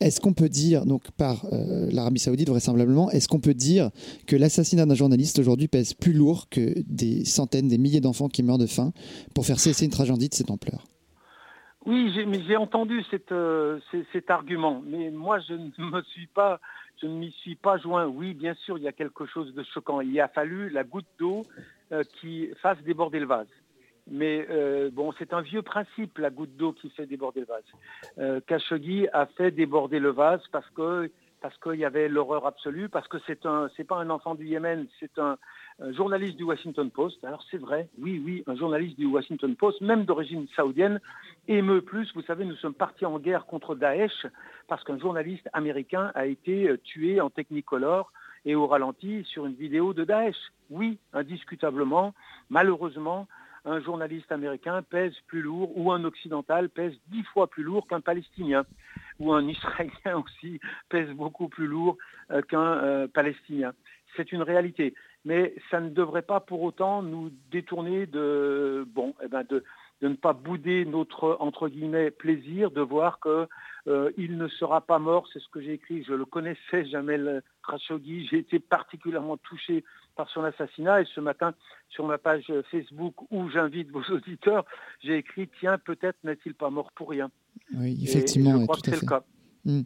[0.00, 1.46] Est-ce qu'on peut dire, donc par
[1.90, 3.90] l'Arabie Saoudite vraisemblablement, est-ce qu'on peut dire
[4.26, 8.42] que l'assassinat d'un journaliste aujourd'hui pèse plus lourd que des centaines, des milliers d'enfants qui
[8.42, 8.94] meurent de faim
[9.34, 10.86] pour faire cesser une tragédie de cette ampleur?
[11.86, 12.12] Oui,
[12.46, 16.60] j'ai entendu cet argument, mais moi je ne me suis pas
[17.00, 18.06] je ne m'y suis pas joint.
[18.06, 20.00] Oui, bien sûr, il y a quelque chose de choquant.
[20.00, 21.42] Il a fallu la goutte d'eau
[21.92, 23.48] euh, qui fasse déborder le vase.
[24.08, 27.64] Mais euh, bon, c'est un vieux principe, la goutte d'eau qui fait déborder le vase.
[28.18, 31.10] Euh, Khashoggi a fait déborder le vase parce que
[31.42, 34.46] parce qu'il y avait l'horreur absolue, parce que c'est un, c'est pas un enfant du
[34.46, 35.36] Yémen, c'est un,
[35.92, 37.22] journaliste du Washington Post.
[37.24, 41.00] Alors c'est vrai, oui, oui, un journaliste du Washington Post, même d'origine saoudienne,
[41.48, 42.10] émeut plus.
[42.14, 44.26] Vous savez, nous sommes partis en guerre contre Daesh
[44.68, 48.12] parce qu'un journaliste américain a été euh, tué en technicolor
[48.44, 50.36] et au ralenti sur une vidéo de Daesh.
[50.70, 52.14] Oui, indiscutablement,
[52.48, 53.26] malheureusement,
[53.66, 58.00] un journaliste américain pèse plus lourd ou un occidental pèse dix fois plus lourd qu'un
[58.00, 58.64] palestinien
[59.18, 61.98] ou un israélien aussi pèse beaucoup plus lourd
[62.30, 63.72] euh, qu'un euh, palestinien.
[64.16, 64.94] C'est une réalité.
[65.26, 69.64] Mais ça ne devrait pas pour autant nous détourner de, bon, eh ben de,
[70.00, 73.48] de ne pas bouder notre entre guillemets plaisir de voir que
[73.88, 76.04] euh, il ne sera pas mort, c'est ce que j'ai écrit.
[76.04, 78.28] Je le connaissais, Jamel Khashoggi.
[78.30, 79.84] J'ai été particulièrement touché
[80.14, 81.02] par son assassinat.
[81.02, 81.54] Et ce matin,
[81.88, 84.64] sur ma page Facebook, où j'invite vos auditeurs,
[85.02, 87.30] j'ai écrit Tiens, peut-être n'est-il pas mort pour rien.
[87.74, 89.24] Oui, effectivement, je crois que c'est le cas.
[89.66, 89.80] Hmm.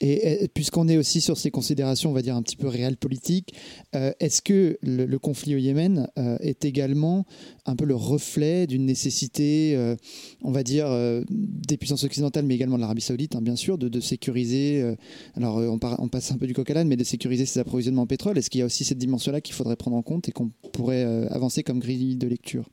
[0.00, 3.54] Et, puisqu'on est aussi sur ces considérations, on va dire un petit peu réelles politiques,
[3.94, 7.26] euh, est-ce que le, conflit au Yémen euh, est également
[7.66, 9.94] un peu le reflet d'une nécessité, euh,
[10.42, 10.86] on va dire,
[11.28, 14.96] des puissances occidentales, mais également de l'Arabie Saoudite, hein, bien sûr, de, sécuriser,
[15.36, 18.02] alors on, on, passe un peu du coq à l'âne, mais de sécuriser ses approvisionnements
[18.02, 18.38] en pétrole?
[18.38, 21.02] Est-ce qu'il y a aussi cette dimension-là qu'il faudrait prendre en compte et qu'on pourrait
[21.30, 22.68] avancer comme grille de lecture?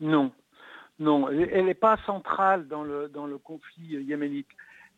[0.00, 0.30] Non,
[0.98, 4.48] non, elle n'est pas centrale dans le, dans le conflit yéménite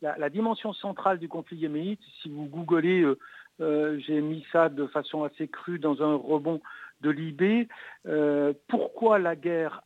[0.01, 3.17] la, dimension centrale du conflit yéménite, si vous googlez, euh,
[3.61, 6.61] euh, j'ai mis ça de façon assez crue dans un rebond
[7.01, 7.67] de l'IB,
[8.07, 9.83] euh, pourquoi la guerre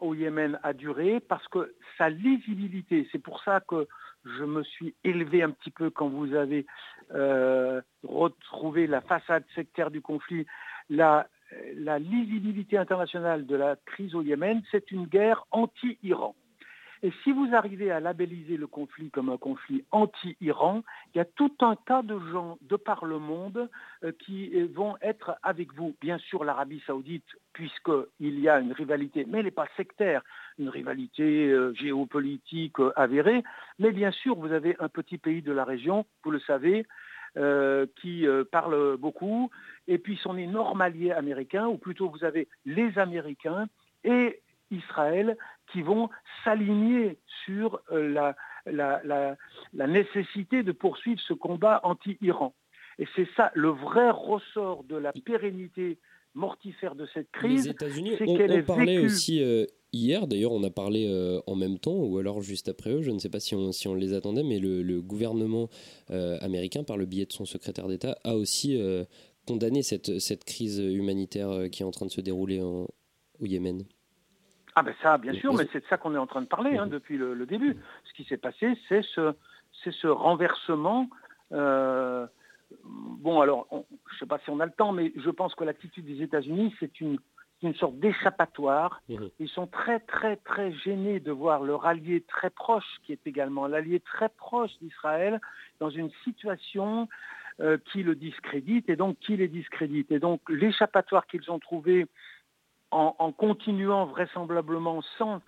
[0.00, 1.18] au Yémen a duré?
[1.18, 3.88] Parce que sa lisibilité, c'est pour ça que
[4.24, 6.66] je me suis élevé un petit peu quand vous avez
[8.04, 10.46] retrouvé la façade sectaire du conflit,
[10.88, 11.26] la,
[11.74, 16.36] la lisibilité internationale de la crise au Yémen, c'est une guerre anti-Iran.
[17.02, 20.82] Et si vous arrivez à labelliser le conflit comme un conflit anti-Iran,
[21.14, 23.68] il y a tout un tas de gens de par le monde
[24.02, 25.94] euh, qui euh, vont être avec vous.
[26.00, 30.22] Bien sûr, l'Arabie saoudite, puisqu'il y a une rivalité, mais elle n'est pas sectaire,
[30.58, 33.42] une rivalité euh, géopolitique avérée.
[33.78, 36.86] Mais bien sûr, vous avez un petit pays de la région, vous le savez,
[38.00, 39.50] qui parle beaucoup,
[39.88, 43.66] et puis son énorme allié américain, ou plutôt vous avez les Américains
[44.04, 45.36] et Israël
[45.72, 46.08] qui vont
[46.44, 48.32] s'aligner sur euh,
[48.66, 49.36] la,
[49.86, 52.54] nécessité de poursuivre ce combat anti-Iran.
[52.98, 55.98] Et c'est ça le vrai ressort de la pérennité
[56.34, 57.64] mortifère de cette crise.
[57.64, 61.96] Les États-Unis, on, parlait aussi euh, hier, d'ailleurs on a parlé euh, en même temps,
[61.96, 64.42] ou alors juste après eux, je ne sais pas si on, si on les attendait,
[64.42, 65.68] mais le, gouvernement
[66.08, 68.78] américain, par le biais de son secrétaire d'État, a aussi
[69.46, 72.88] condamné cette, cette crise humanitaire qui est en train de se dérouler au
[73.40, 73.84] Yémen.
[74.78, 76.76] Ah ben ça, bien sûr, mais c'est de ça qu'on est en train de parler
[76.76, 77.78] hein, depuis le, début.
[78.04, 79.32] Ce qui s'est passé, c'est ce,
[79.72, 81.08] ce renversement.
[81.52, 82.26] Euh,
[82.84, 85.64] bon, alors, je ne sais pas si on a le temps, mais je pense que
[85.64, 87.18] l'attitude des États-Unis, c'est une,
[87.62, 89.00] une sorte d'échappatoire.
[89.08, 93.66] Ils sont très, très, très gênés de voir leur allié très proche, qui est également
[93.66, 95.40] l'allié très proche d'Israël,
[95.80, 97.08] dans une situation
[97.60, 100.12] euh, qui le discrédite et donc qui les discrédite.
[100.12, 102.06] Et donc l'échappatoire qu'ils ont trouvé
[102.90, 105.40] en, continuant vraisemblablement sans,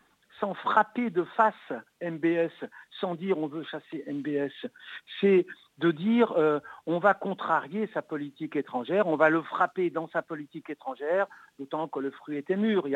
[0.55, 2.53] frapper de face MBS,
[3.01, 4.53] sans dire on veut chasser MBS,
[5.21, 5.47] c'est
[5.79, 10.23] de dire euh, on va contrarier sa politique étrangère, on va le frapper dans sa
[10.23, 11.27] politique étrangère,
[11.59, 12.87] d'autant que le fruit était mûr.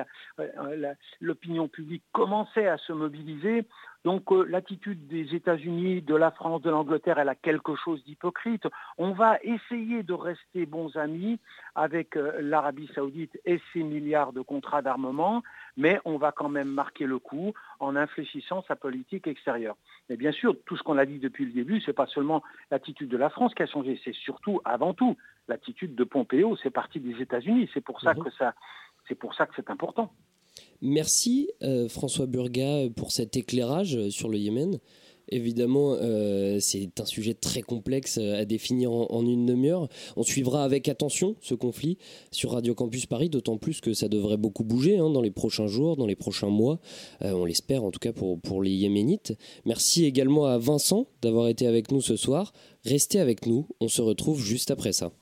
[0.40, 3.66] Euh, l'opinion publique commençait à se mobiliser.
[4.04, 8.66] Donc euh, l'attitude des États-Unis, de la France, de l'Angleterre, elle a quelque chose d'hypocrite.
[8.98, 11.38] On va essayer de rester bons amis
[11.76, 15.42] avec l'Arabie saoudite et ses milliards de contrats d'armement,
[15.76, 18.91] mais on va quand même marquer le coup en infléchissant sa politique
[19.24, 19.76] extérieure.
[20.08, 22.42] Mais bien sûr, tout ce qu'on a dit depuis le début, ce n'est pas seulement
[22.70, 25.16] l'attitude de la France qui a changé, c'est surtout, avant tout,
[25.48, 26.56] l'attitude de Pompeo.
[26.62, 27.68] C'est parti des États-Unis.
[27.72, 28.24] C'est pour ça mhm.
[28.24, 28.54] que ça,
[29.08, 30.12] c'est pour ça que c'est important.
[30.82, 34.78] Merci euh, François Burga pour cet éclairage sur le Yémen.
[35.28, 39.88] Évidemment, euh, c'est un sujet très complexe à définir en, une demi-heure.
[40.16, 41.98] On suivra avec attention ce conflit
[42.30, 45.66] sur Radio Campus Paris, d'autant plus que ça devrait beaucoup bouger hein, dans les prochains
[45.66, 46.80] jours, dans les prochains mois.
[47.22, 49.34] Euh, on l'espère en tout cas pour, pour les Yéménites.
[49.64, 52.52] Merci également à Vincent d'avoir été avec nous ce soir.
[52.84, 55.12] Restez avec nous, on se retrouve juste après ça.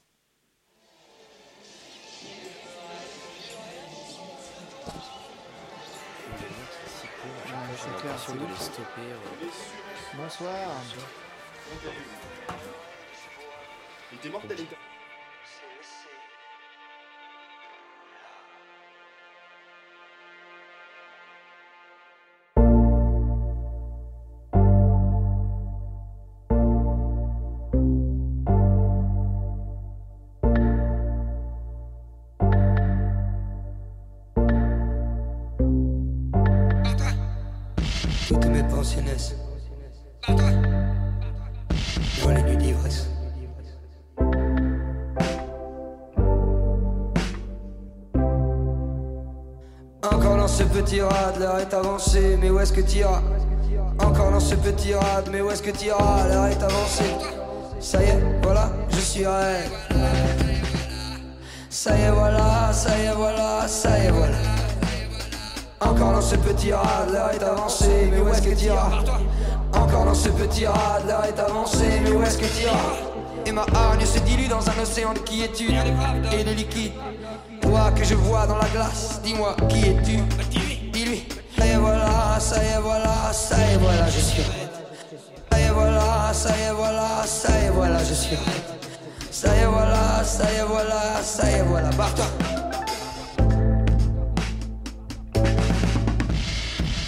[10.16, 10.50] Bonsoir.
[14.12, 14.56] Il était mortel.
[38.28, 39.49] Toutes mes pensionnesses dans
[50.80, 53.20] Petit rad, l'heure est avancée, mais où est-ce que t'iras
[53.98, 57.04] Encore dans ce petit rad, mais où est-ce que t'iras L'heure est avancée.
[57.80, 59.40] Ça y est, voilà, je suis à.
[61.68, 64.36] Ça y est, voilà, ça y est, voilà, ça y est, voilà.
[65.80, 69.02] Encore dans ce petit rad, l'heure est avancée, mais où est-ce que t'iras
[69.72, 72.96] encore dans ce petit rad, l'heure est avancée, mais où est-ce que tu iras
[73.46, 75.74] Et ma hargne se dilue dans un océan de quiétude
[76.32, 76.92] et de liquide.
[77.60, 80.18] Toi que je vois dans la glace, dis-moi qui es-tu.
[81.60, 84.42] Ça y est voilà, ça y est voilà, ça y est voilà, je suis
[85.50, 88.36] Ça y est voilà, ça y est voilà, ça y est voilà, je suis
[89.30, 92.24] Ça y est voilà, ça y est voilà, ça y est voilà, barre-toi.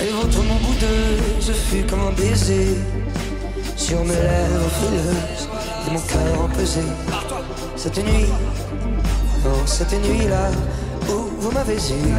[0.01, 2.77] Et votre mon boudeux, je fus comme un baiser
[3.75, 5.49] Sur mes lèvres frileuses
[5.87, 6.83] et mon cœur empesé
[7.75, 8.27] Cette nuit,
[9.47, 10.51] oh cette nuit-là
[11.09, 12.13] Où vous m'avez eu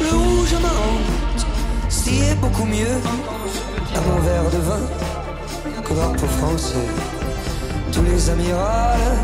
[0.00, 0.68] Le rouge ma
[1.88, 3.00] si est beaucoup mieux.
[3.94, 4.80] À mon verre de vin.
[5.82, 6.88] Que pour français.
[7.92, 9.18] Tous les amirals,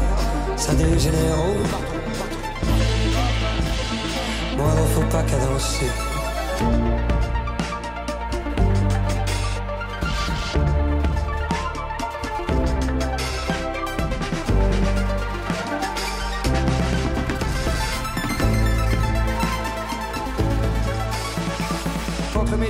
[0.57, 1.63] ça des généraux.
[4.57, 5.91] Moi ne faut pas cadencer.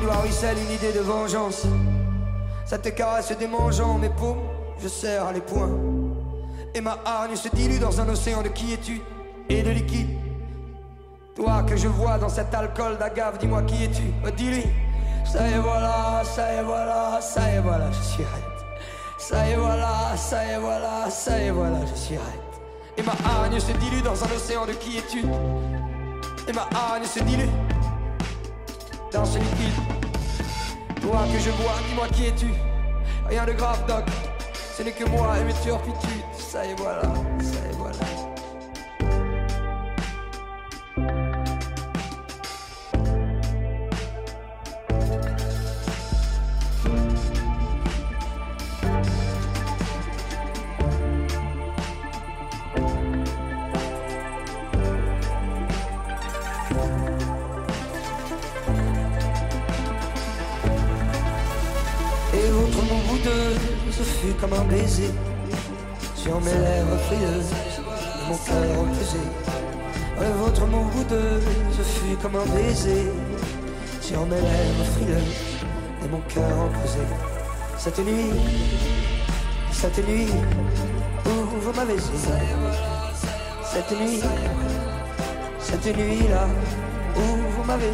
[0.01, 1.67] Rappelle une idée de vengeance.
[2.65, 4.43] Ça te caresse des mangeants, mes paumes,
[4.83, 5.77] je serre les poings.
[6.75, 9.03] Et ma hargne se dilue dans un océan de quiétude
[9.49, 10.19] et de liquide.
[11.37, 14.03] Toi que je vois dans cet alcool d'agave, dis-moi qui es-tu?
[14.37, 14.65] Dis-lui.
[15.25, 18.43] Ça y est voilà, ça y est voilà, ça y est voilà, je suis raide.
[19.19, 22.25] Ça y est voilà, ça y est voilà, ça y est voilà, je suis raide.
[22.97, 25.29] Et ma hargne se dilue dans un océan de quiétude.
[26.49, 27.49] Et ma hargne se dilue
[29.13, 29.75] dans ce liquide.
[31.01, 32.47] Toi que je vois, dis-moi qui es-tu
[33.29, 34.05] Rien de grave, doc.
[34.77, 36.23] Ce n'est que moi et mes turpitudes.
[36.39, 38.32] Ça y est voilà, ça y est voilà.
[66.17, 67.53] Sur mes lèvres frileuses
[68.29, 69.19] mon cœur pesé.
[70.21, 71.21] Et votre bout de
[71.77, 73.11] ce fut comme un baiser
[74.01, 75.67] sur mes lèvres frileuses
[76.05, 77.01] et mon cœur pesé.
[77.77, 78.31] Cette nuit,
[79.73, 80.29] cette nuit
[81.27, 81.99] où vous m'avez.
[83.65, 84.21] Cette nuit,
[85.59, 86.47] cette nuit là
[87.17, 87.21] où
[87.57, 87.93] vous m'avez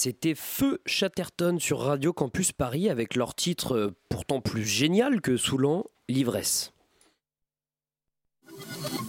[0.00, 5.36] C'était Feu Chatterton sur Radio Campus Paris avec leur titre euh, pourtant plus génial que
[5.36, 6.72] saoulant, L'ivresse.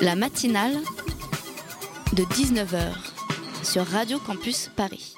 [0.02, 0.78] La matinale
[2.14, 2.88] de 19h
[3.64, 5.14] sur Radio Campus Paris.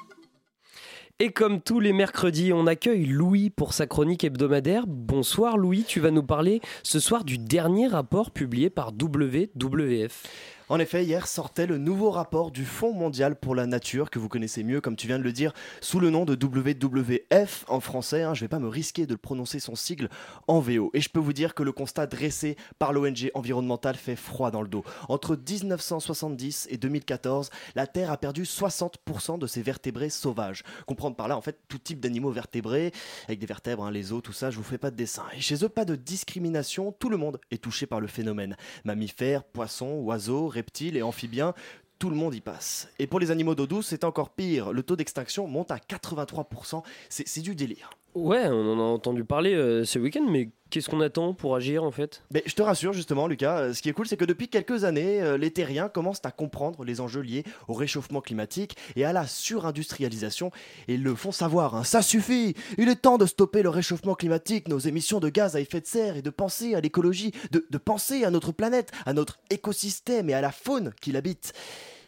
[1.18, 4.84] Et comme tous les mercredis, on accueille Louis pour sa chronique hebdomadaire.
[4.86, 10.24] Bonsoir Louis, tu vas nous parler ce soir du dernier rapport publié par WWF.
[10.72, 14.30] En effet, hier sortait le nouveau rapport du Fonds mondial pour la nature, que vous
[14.30, 18.22] connaissez mieux, comme tu viens de le dire, sous le nom de WWF en français.
[18.22, 18.32] hein.
[18.32, 20.08] je ne vais pas me risquer de prononcer son sigle
[20.48, 20.90] en VO.
[20.94, 24.62] Et je peux vous dire que le constat dressé par l'ONG environnementale fait froid dans
[24.62, 24.82] le dos.
[25.10, 30.62] Entre 1970 et 2014, la Terre a perdu 60% de ses vertébrés sauvages.
[30.86, 32.92] Comprendre par là, en fait, tout type d'animaux vertébrés,
[33.26, 35.24] avec des vertèbres, hein, les os, tout ça, je vous fais pas de dessin.
[35.36, 38.56] Et chez eux, pas de discrimination, tout le monde est touché par le phénomène.
[38.86, 41.54] Mammifères, poissons, oiseaux, reptiles et amphibiens,
[41.98, 42.88] tout le monde y passe.
[42.98, 44.72] Et pour les animaux d'eau douce, c'est encore pire.
[44.72, 46.82] Le taux d'extinction monte à 83%.
[47.08, 47.90] C'est c'est du délire.
[48.14, 51.82] Ouais, on en a entendu parler euh, ce week-end, mais qu'est-ce qu'on attend pour agir
[51.82, 52.22] en fait?
[52.44, 55.22] Je te rassure justement, Lucas, euh, ce qui est cool, c'est que depuis quelques années,
[55.22, 59.26] euh, les terriens commencent à comprendre les enjeux liés au réchauffement climatique et à la
[59.26, 60.50] surindustrialisation
[60.88, 61.74] et ils le font savoir.
[61.74, 61.84] hein.
[61.84, 65.60] Ça suffit Il est temps de stopper le réchauffement climatique, nos émissions de gaz à
[65.60, 69.38] effet de serre et de penser à l'écologie, de penser à notre planète, à notre
[69.48, 71.54] écosystème et à la faune qui l'habite.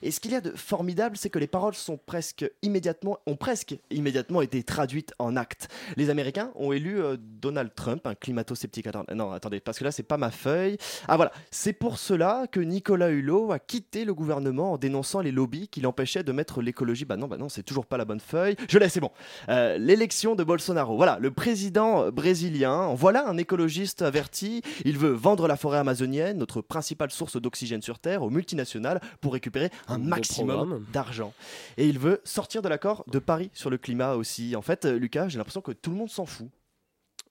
[0.03, 3.37] Et ce qu'il y a de formidable, c'est que les paroles sont presque immédiatement, ont
[3.37, 5.69] presque immédiatement été traduites en actes.
[5.97, 8.87] Les Américains ont élu euh, Donald Trump, un climato-sceptique.
[9.15, 10.77] Non, attendez, parce que là, c'est pas ma feuille.
[11.09, 15.33] Ah voilà, c'est pour cela que Nicolas Hulot a quitté le gouvernement en dénonçant les
[15.33, 17.05] lobbies qui l'empêchaient de mettre l'écologie.
[17.05, 18.57] Bah non, bah non, c'est toujours pas la bonne feuille.
[18.69, 19.11] Je l'ai, c'est bon.
[19.49, 20.97] Euh, L'élection de Bolsonaro.
[20.97, 22.95] Voilà, le président brésilien.
[22.95, 24.63] Voilà un écologiste averti.
[24.85, 29.33] Il veut vendre la forêt amazonienne, notre principale source d'oxygène sur Terre, aux multinationales pour
[29.33, 31.33] récupérer Un maximum d'argent.
[31.77, 34.57] Et il veut sortir de l'accord de Paris sur le climat aussi.
[34.57, 36.49] En fait, euh, Lucas, j'ai l'impression que tout le monde s'en fout.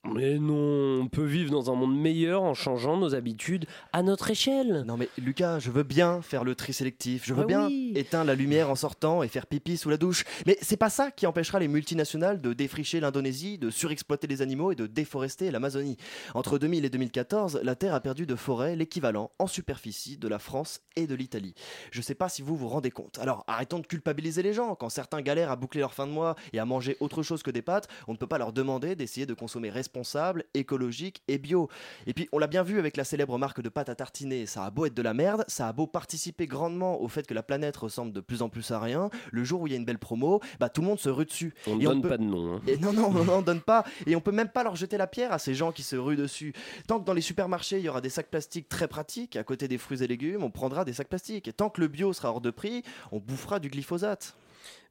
[0.06, 4.30] Mais non, on peut vivre dans un monde meilleur en changeant nos habitudes à notre
[4.30, 4.84] échelle.
[4.86, 7.94] Non mais Lucas, je veux bien faire le tri sélectif, je veux Ah bien oui.
[7.96, 10.26] éteindre la lumière en sortant et faire pipi sous la douche.
[10.46, 14.74] Mais c'est pas ça qui empêchera les multinationales de défricher l'Indonésie, de surexploiter les animaux
[14.74, 15.96] et de déforester l'Amazonie.
[16.34, 20.38] Entre 2000 et 2014, la Terre a perdu de forêt l'équivalent en superficie de la
[20.38, 21.54] France et de l'Italie.
[21.92, 23.20] Je sais pas si vous vous rendez compte.
[23.20, 24.76] Alors arrêtons de culpabiliser les gens.
[24.76, 27.52] Quand certains galèrent à boucler leur fin de mois et à manger autre chose que
[27.52, 29.70] des pâtes, on ne peut pas leur demander d'essayer de consommer
[30.04, 31.70] responsable, écologique et bio.
[32.08, 34.66] Et puis on l'a bien vu avec la célèbre marque de pâte à tartiner, ça
[34.66, 37.44] a beau être de la merde, ça a beau participer grandement au fait que la
[37.44, 39.86] planète ressemble de plus en plus à rien, le jour où il y a une
[39.86, 41.54] belle promo, bah tout le monde se rue dessus.
[41.68, 42.56] On ne donne peut- pas de nom.
[42.56, 42.62] hein.
[42.66, 43.84] et non, non, on donne pas.
[44.08, 46.16] Et on peut même pas leur jeter la pierre à ces gens qui se ruent
[46.18, 46.54] dessus.
[46.88, 49.68] Tant que dans les supermarchés, il y aura des sacs plastiques très pratiques, à côté
[49.68, 51.48] des fruits et légumes, on prendra des sacs plastiques.
[51.48, 52.82] Et tant que le bio sera hors de prix,
[53.12, 54.36] on bouffera du glyphosate.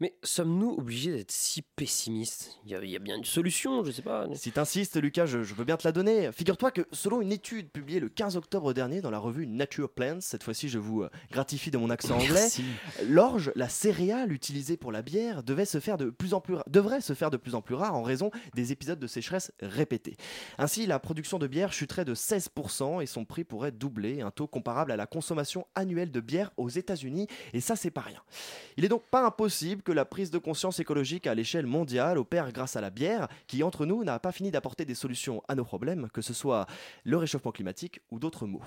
[0.00, 2.58] Mais sommes-nous obligés d'être si pessimistes?
[2.64, 4.26] Il y, a, il y, a, bien une solution, je sais pas.
[4.34, 6.30] Si t'insistes, Lucas, je, je, veux bien te la donner.
[6.32, 10.20] Figure-toi que selon une étude publiée le 15 octobre dernier dans la revue Nature Plants,
[10.20, 12.48] cette fois-ci je vous gratifie de mon accent anglais,
[13.08, 17.00] l'orge, la céréale utilisée pour la bière, devait se faire de plus en plus devrait
[17.00, 20.16] se faire de plus en plus rare en raison des épisodes de sécheresse répétés.
[20.58, 24.46] Ainsi, la production de bière chuterait de 16% et son prix pourrait doubler, un taux
[24.46, 28.20] comparable à la consommation annuelle de bière aux États-Unis, et ça c'est pas rien.
[28.76, 32.52] Il est donc pas impossible que la prise de conscience écologique à l'échelle mondiale opère
[32.52, 35.64] grâce à la bière, qui entre nous n'a pas fini d'apporter des solutions à nos
[35.64, 36.66] problèmes, que ce soit
[37.04, 38.62] le réchauffement climatique ou d'autres maux.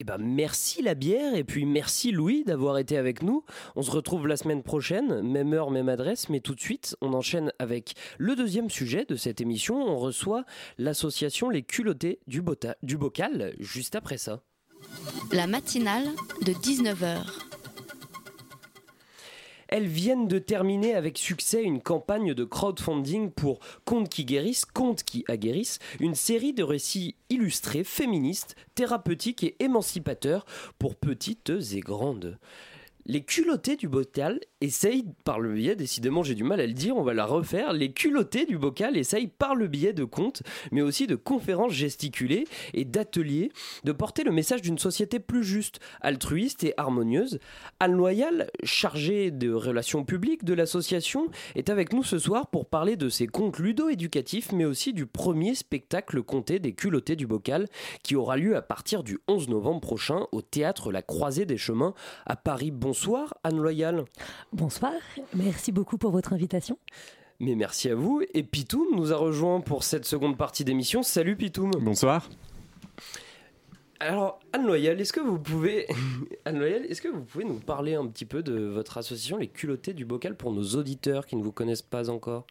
[0.00, 3.44] Eh ben merci la bière et puis merci Louis d'avoir été avec nous.
[3.76, 7.12] On se retrouve la semaine prochaine, même heure, même adresse, mais tout de suite on
[7.12, 9.76] enchaîne avec le deuxième sujet de cette émission.
[9.76, 10.44] On reçoit
[10.78, 14.42] l'association Les Culottés du, Bota du Bocal juste après ça.
[15.32, 16.08] La matinale
[16.44, 17.63] de 19h.
[19.76, 25.02] Elles viennent de terminer avec succès une campagne de crowdfunding pour Contes qui guérissent, Contes
[25.02, 30.46] qui aguerrissent, une série de récits illustrés, féministes, thérapeutiques et émancipateurs
[30.78, 32.38] pour petites et grandes.
[33.06, 36.96] Les culottés du bocal essayent, par le biais, décidément j'ai du mal à le dire,
[36.96, 40.42] on va la refaire, les culottés du bocal essayent par le biais de contes,
[40.72, 43.52] mais aussi de conférences gesticulées et d'ateliers,
[43.84, 47.40] de porter le message d'une société plus juste, altruiste et harmonieuse.
[47.78, 52.96] Anne Loyal, chargée de relations publiques de l'association, est avec nous ce soir pour parler
[52.96, 57.68] de ses contes ludo-éducatifs, mais aussi du premier spectacle compté des culottés du bocal,
[58.02, 61.92] qui aura lieu à partir du 11 novembre prochain au théâtre La Croisée des Chemins
[62.24, 62.70] à Paris.
[62.94, 64.04] Bonsoir Anne Loyal.
[64.52, 64.92] Bonsoir,
[65.34, 66.78] merci beaucoup pour votre invitation.
[67.40, 68.22] Mais merci à vous.
[68.34, 71.02] Et Pitoum nous a rejoint pour cette seconde partie d'émission.
[71.02, 71.72] Salut Pitoum.
[71.80, 72.30] Bonsoir.
[73.98, 75.88] Alors Anne Loyal, est-ce que vous pouvez
[76.44, 79.48] Anne Loyal, est-ce que vous pouvez nous parler un petit peu de votre association Les
[79.48, 82.46] Culottés du Bocal pour nos auditeurs qui ne vous connaissent pas encore?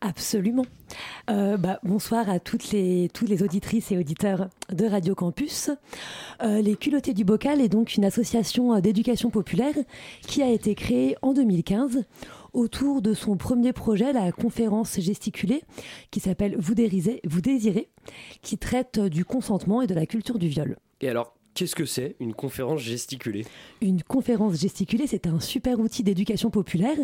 [0.00, 0.66] Absolument.
[1.30, 3.08] Euh, bah, bonsoir à toutes les,
[3.42, 5.70] auditrices et auditeurs de Radio Campus.
[6.42, 9.74] Euh, les Culottés du Bocal est donc une association d'éducation populaire
[10.22, 12.04] qui a été créée en 2015
[12.52, 15.62] autour de son premier projet, la conférence gesticulée,
[16.10, 17.88] qui s'appelle Vous désirez, Vous désirez,
[18.42, 20.76] qui traite du consentement et de la culture du viol.
[21.00, 23.44] Et alors, Qu'est-ce que c'est une conférence gesticulée?
[23.82, 26.96] Une conférence gesticulée, c'est un super outil d'éducation populaire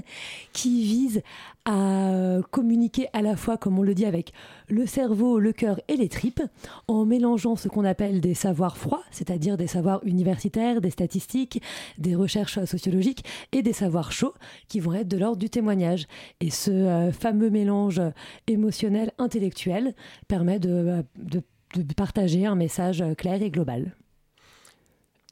[0.54, 1.22] qui vise
[1.66, 4.32] à communiquer à la fois, comme on le dit, avec
[4.68, 6.40] le cerveau, le cœur et les tripes,
[6.86, 11.62] en mélangeant ce qu'on appelle des savoirs froids, c'est-à-dire des savoirs universitaires, des statistiques,
[11.98, 14.34] des recherches sociologiques, et des savoirs chauds,
[14.68, 16.06] qui vont être de l'ordre du témoignage.
[16.40, 18.00] Et ce euh, fameux mélange
[18.46, 19.94] émotionnel, intellectuel,
[20.26, 21.42] permet de, de,
[21.74, 23.94] de partager un message clair et global.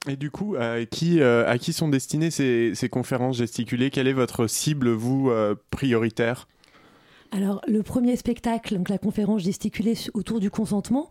[0.08, 3.90] Et du coup, à qui, euh, à qui sont destinées ces, ces, conférences gesticulées?
[3.90, 6.46] Quelle est votre cible, vous, euh, prioritaire?
[7.32, 11.10] Alors, le premier spectacle, donc la conférence gesticulée autour du consentement,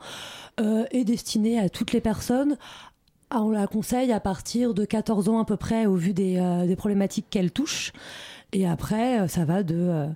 [0.62, 2.58] euh, est destiné à toutes les personnes.
[3.30, 6.38] Ah, on la conseille à partir de 14 ans à peu près, au vu des,
[6.38, 7.92] euh, des problématiques qu'elle touche.
[8.54, 10.08] Et après, ça va de,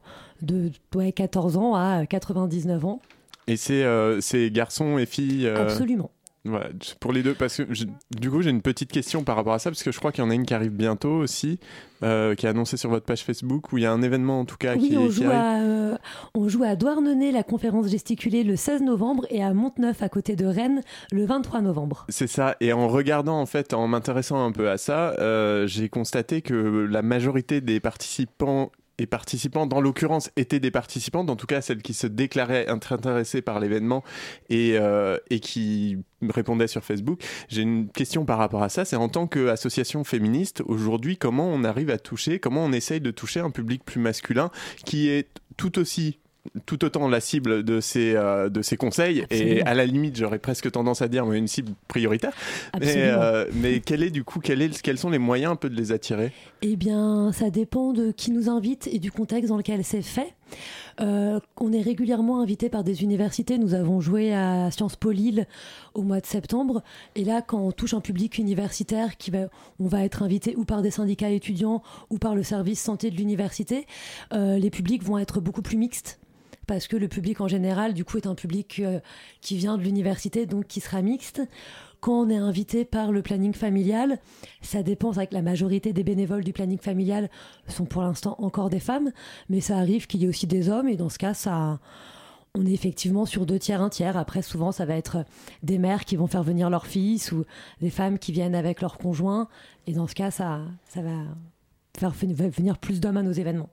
[0.41, 3.01] de ouais, 14 ans à 99 ans.
[3.47, 6.11] Et c'est garçons et filles Absolument.
[6.45, 6.69] Ouais,
[7.01, 7.83] pour les deux, parce que je,
[8.17, 10.23] du coup j'ai une petite question par rapport à ça, parce que je crois qu'il
[10.23, 11.59] y en a une qui arrive bientôt aussi,
[12.01, 14.45] euh, qui est annoncée sur votre page Facebook, où il y a un événement en
[14.45, 15.97] tout cas oui, qui, on qui joue à, euh,
[16.33, 20.37] on joue à Douarnenez la conférence gesticulée le 16 novembre et à Monteneuf à côté
[20.37, 20.81] de Rennes
[21.11, 22.05] le 23 novembre.
[22.07, 25.89] C'est ça, et en regardant en fait, en m'intéressant un peu à ça, euh, j'ai
[25.89, 31.47] constaté que la majorité des participants et participants, dans l'occurrence, étaient des participantes, en tout
[31.47, 34.03] cas celles qui se déclaraient intéressées par l'événement
[34.49, 37.23] et, euh, et qui répondaient sur Facebook.
[37.47, 41.63] J'ai une question par rapport à ça, c'est en tant qu'association féministe, aujourd'hui, comment on
[41.63, 44.51] arrive à toucher, comment on essaye de toucher un public plus masculin
[44.85, 46.19] qui est tout aussi
[46.65, 49.51] tout autant la cible de ces, euh, de ces conseils Absolument.
[49.51, 52.33] et à la limite j'aurais presque tendance à dire mais une cible prioritaire
[52.79, 55.69] mais, euh, mais quel est du coup quel est, quels sont les moyens un peu
[55.69, 56.31] de les attirer?
[56.61, 60.33] Eh bien ça dépend de qui nous invite et du contexte dans lequel c'est fait
[61.01, 63.57] euh, on est régulièrement invité par des universités.
[63.57, 65.47] Nous avons joué à Sciences Po Lille
[65.93, 66.83] au mois de septembre.
[67.15, 69.47] Et là, quand on touche un public universitaire, qui va,
[69.79, 73.15] on va être invité ou par des syndicats étudiants ou par le service santé de
[73.15, 73.87] l'université,
[74.33, 76.18] euh, les publics vont être beaucoup plus mixtes
[76.69, 78.99] parce que le public en général, du coup, est un public euh,
[79.41, 81.41] qui vient de l'université, donc qui sera mixte.
[81.99, 84.19] Quand on est invité par le planning familial,
[84.61, 87.31] ça dépend, c'est vrai que la majorité des bénévoles du planning familial
[87.67, 89.11] sont pour l'instant encore des femmes,
[89.49, 91.79] mais ça arrive qu'il y ait aussi des hommes, et dans ce cas, ça,
[92.53, 94.15] on est effectivement sur deux tiers, un tiers.
[94.15, 95.25] Après, souvent, ça va être
[95.63, 97.45] des mères qui vont faire venir leur fils ou
[97.81, 99.47] des femmes qui viennent avec leur conjoint,
[99.87, 101.17] et dans ce cas, ça, ça va
[101.97, 103.69] faire venir plus d'hommes à nos événements.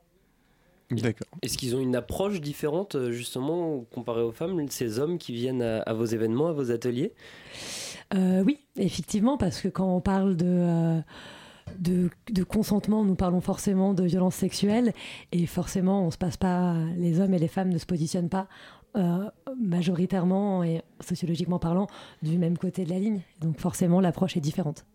[0.90, 1.26] D'accord.
[1.42, 5.62] Est-ce qu'ils ont une approche différente, euh, justement, comparée aux femmes, ces hommes qui viennent
[5.62, 7.12] à, à vos événements, à vos ateliers?
[8.14, 11.00] Euh, oui, effectivement, parce que quand on parle de, euh,
[11.78, 14.92] de, de consentement, nous parlons forcément de violence sexuelle,
[15.32, 18.46] et forcément, on se passe pas, les hommes et les femmes ne se positionnent pas
[18.96, 19.28] euh,
[19.60, 21.88] majoritairement et sociologiquement parlant
[22.22, 23.22] du même côté de la ligne.
[23.40, 24.86] Donc forcément, l'approche est différente.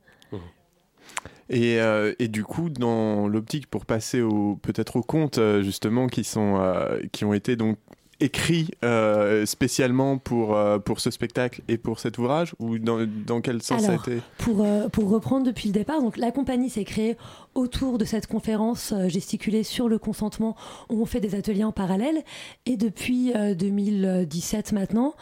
[1.52, 6.08] Et, euh, et du coup, dans l'optique pour passer au peut-être aux contes euh, justement
[6.08, 7.78] qui sont euh, qui ont été donc
[8.22, 13.62] écrits euh, spécialement pour pour ce spectacle et pour cet ouvrage ou dans, dans quel
[13.62, 14.22] sens Alors, ça a été?
[14.38, 17.18] pour, pour reprendre depuis le départ, donc la compagnie s'est créée
[17.56, 20.56] autour de cette conférence gesticulée sur le consentement
[20.90, 22.22] où on fait des ateliers en parallèle.
[22.68, 25.16] Et depuis euh, 2017 maintenant,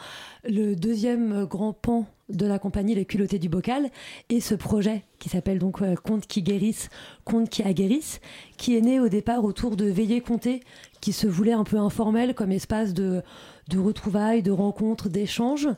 [0.44, 3.90] le deuxième grand pan de la compagnie, les culottés du bocal,
[4.28, 6.88] et ce projet qui s'appelle donc euh, Contes qui guérissent,
[7.24, 8.20] Contes qui aguerrissent,
[8.56, 10.60] qui est né au départ autour de Veillées Compter,
[11.00, 13.22] qui se voulait un peu informel comme espace de,
[13.70, 15.68] de retrouvailles, de rencontres, d'échanges,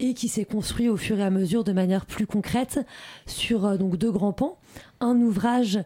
[0.00, 2.80] et qui s'est construit au fur et à mesure de manière plus concrète
[3.26, 4.58] sur euh, donc deux grands pans.
[5.00, 5.80] Un ouvrage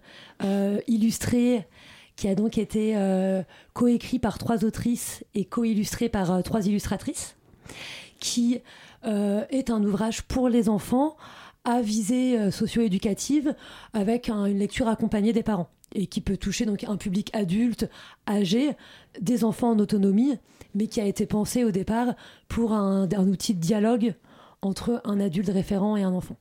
[0.44, 1.66] euh, illustré
[2.16, 3.42] qui a donc été euh,
[3.74, 7.36] coécrit par trois autrices et co-illustré par trois illustratrices,
[8.18, 8.60] qui
[9.04, 11.16] est un ouvrage pour les enfants
[11.64, 13.54] à visée euh, socio-éducative
[13.92, 17.88] avec un- une lecture accompagnée des parents et qui peut toucher donc un public adulte,
[18.28, 18.72] âgé,
[19.20, 20.36] des enfants en autonomie,
[20.74, 22.08] mais qui a été pensé au départ
[22.48, 24.14] pour un, outil de dialogue
[24.60, 26.36] entre un adulte référent et un enfant.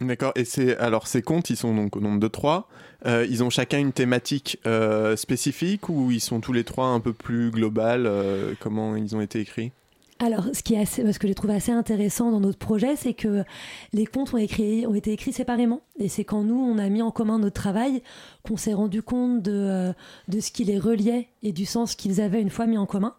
[0.00, 0.32] D'accord.
[0.36, 2.68] Et c'est alors ces contes, ils sont donc au nombre de trois.
[3.04, 7.00] Euh, ils ont chacun une thématique euh, spécifique ou ils sont tous les trois un
[7.00, 9.72] peu plus global euh, Comment ils ont été écrits?
[10.20, 13.14] Alors, ce, qui est assez, ce que j'ai trouvé assez intéressant dans notre projet, c'est
[13.14, 13.44] que
[13.92, 15.82] les contes ont, été écrits séparément.
[16.00, 18.02] Et c'est quand nous, on a mis en commun notre travail,
[18.42, 19.92] qu'on s'est rendu compte de, euh,
[20.26, 23.14] de ce qui les reliait et du sens qu'ils avaient une fois mis en commun.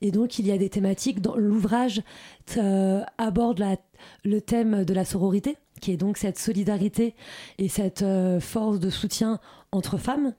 [0.00, 1.20] Et donc, il y a des thématiques.
[1.20, 2.02] Dans l'ouvrage
[2.56, 3.64] euh, aborde
[4.24, 7.14] le thème de la sororité, qui est donc cette solidarité
[7.58, 9.38] et cette euh, force de soutien
[9.70, 10.34] entre femmes.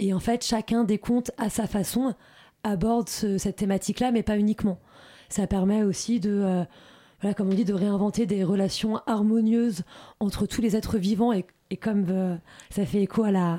[0.00, 2.14] Et en fait, chacun des contes, à sa façon,
[2.64, 4.78] aborde ce- cette thématique-là, mais pas uniquement.
[5.28, 6.64] Ça permet aussi de, euh,
[7.20, 9.82] voilà, comme on dit, de réinventer des relations harmonieuses
[10.20, 11.32] entre tous les êtres vivants.
[11.32, 12.36] Et, et comme euh,
[12.70, 13.58] ça fait écho à la,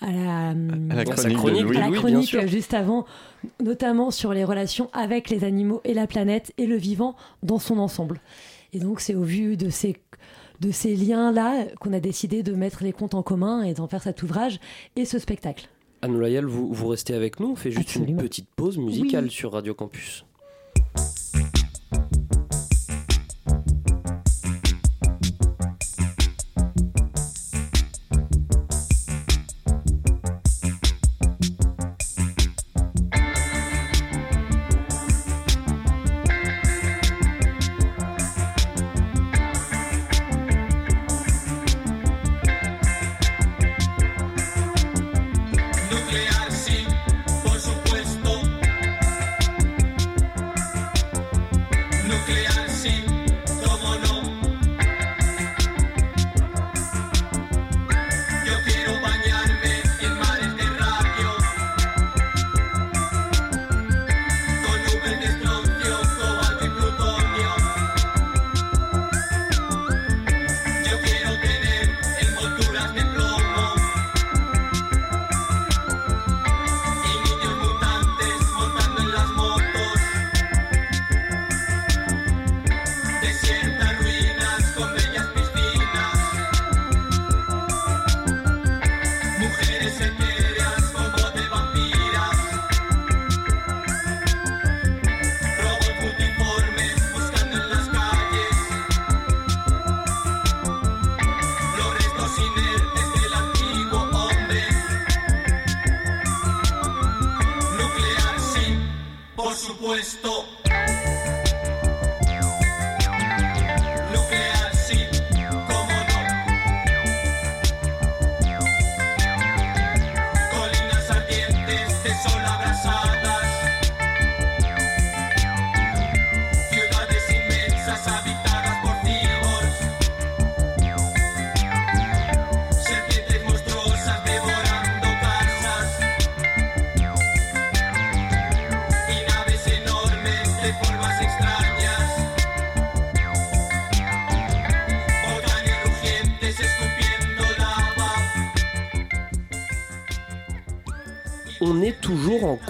[0.00, 1.76] à la, À chronique, chronique, de Louis.
[1.76, 2.40] à la bien chronique sûr.
[2.42, 3.04] euh, juste avant,
[3.62, 7.78] notamment sur les relations avec les animaux et la planète et le vivant dans son
[7.78, 8.20] ensemble.
[8.72, 9.96] Et donc c'est au vu de ces,
[10.60, 14.02] de ces liens-là qu'on a décidé de mettre les comptes en commun et d'en faire
[14.02, 14.58] cet ouvrage
[14.96, 15.68] et ce spectacle.
[16.00, 17.50] Anne Loyal, vous, vous restez avec nous.
[17.52, 18.10] On fait juste Absolument.
[18.10, 19.30] une petite pause musicale Oui.
[19.30, 20.24] sur Radio Campus.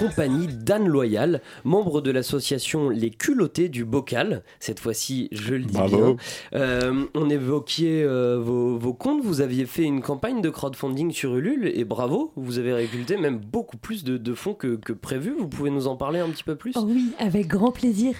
[0.02, 4.42] Compagnie d'Anne Loyal, membre de l'association Les Culottés du Bocal.
[4.58, 5.96] Cette fois-ci, je le dis Bravo.
[5.96, 6.16] bien.
[6.54, 9.22] Euh, on évoquait euh, vos, vos comptes.
[9.22, 13.38] Vous aviez fait une campagne de crowdfunding sur Ulule et bravo, vous avez récolté même
[13.38, 15.34] beaucoup plus de, de fonds que, que prévu.
[15.38, 16.72] Vous pouvez nous en parler un petit peu plus?
[16.76, 18.14] Oh oui, avec grand plaisir.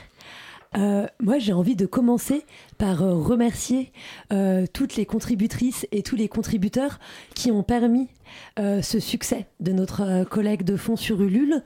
[0.77, 2.45] Euh, moi, j'ai envie de commencer
[2.79, 3.93] par euh, remercier
[4.33, 6.99] euh, toutes les contributrices et tous les contributeurs
[7.35, 8.09] qui ont permis
[8.57, 11.62] ce succès de notre collègue de fonds sur Ulule.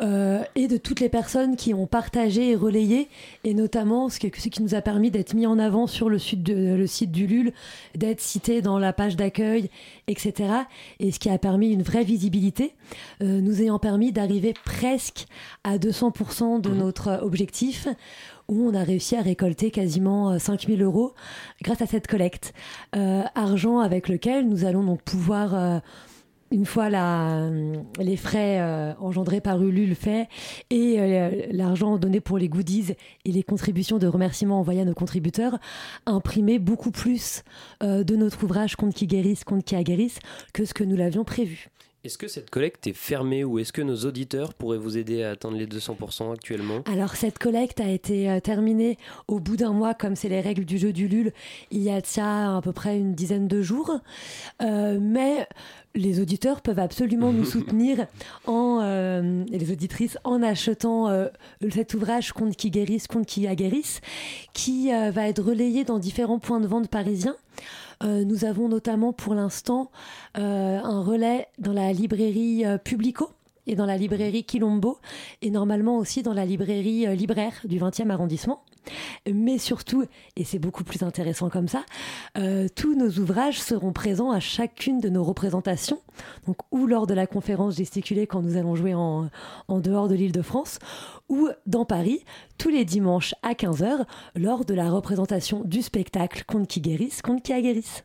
[0.00, 3.08] Euh, et de toutes les personnes qui ont partagé et relayé,
[3.44, 6.18] et notamment ce, que- ce qui nous a permis d'être mis en avant sur le,
[6.18, 7.52] site de- le site d'Ulule,
[7.94, 9.70] d'être cité dans la page d'accueil,
[10.08, 10.52] etc.
[11.00, 12.74] Et ce qui a permis une vraie visibilité,
[13.22, 15.26] euh, nous ayant permis d'arriver presque
[15.64, 17.88] à 200% de notre euh, objectif,
[18.48, 21.14] où on a réussi à récolter quasiment euh, 5000 euros
[21.62, 22.52] grâce à cette collecte.
[22.94, 25.54] Euh, argent avec lequel nous allons donc pouvoir...
[26.50, 27.50] une fois la,
[27.98, 30.28] les frais euh, engendrés par Ulule faits
[30.70, 34.94] et euh, l'argent donné pour les goodies et les contributions de remerciements envoyés à nos
[34.94, 35.58] contributeurs,
[36.06, 37.42] imprimer beaucoup plus
[37.82, 40.18] euh, de notre ouvrage Compte qui guérisse, Compte qui aguerrisse
[40.52, 41.68] que ce que nous l'avions prévu.
[42.04, 45.30] Est-ce que cette collecte est fermée ou est-ce que nos auditeurs pourraient vous aider à
[45.30, 46.82] atteindre les 200% actuellement?
[46.84, 50.76] Alors cette collecte a été terminée au bout d'un mois, comme c'est les règles du
[50.76, 51.32] jeu du LUL,
[51.70, 54.00] il y a à peu près une dizaine de jours.
[54.60, 55.48] Euh, mais
[55.94, 58.06] les auditeurs peuvent absolument nous soutenir
[58.46, 61.28] en, euh, et les auditrices en achetant euh,
[61.70, 64.00] cet ouvrage Compte qui guérisse, Compte qui aguerrisse,
[64.52, 67.36] qui euh, va être relayé dans différents points de vente parisiens.
[68.02, 69.90] Euh, nous avons notamment pour l'instant
[70.36, 73.30] euh, un relais dans la librairie euh, Publico
[73.66, 74.98] et dans la librairie Quilombo
[75.42, 78.62] et normalement aussi dans la librairie euh, libraire du 20e arrondissement.
[79.32, 80.04] Mais surtout,
[80.36, 81.84] et c'est beaucoup plus intéressant comme ça,
[82.36, 86.00] euh, tous nos ouvrages seront présents à chacune de nos représentations,
[86.46, 89.30] donc ou lors de la conférence gesticulée quand nous allons jouer en,
[89.68, 90.78] dehors de l'île de France,
[91.28, 92.24] ou dans Paris,
[92.58, 94.04] tous les dimanches à 15h,
[94.36, 98.04] lors de la représentation du spectacle Conte qui guérisse, Conte qui aguerrisse.